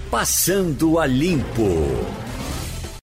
[0.09, 1.63] Passando a Limpo.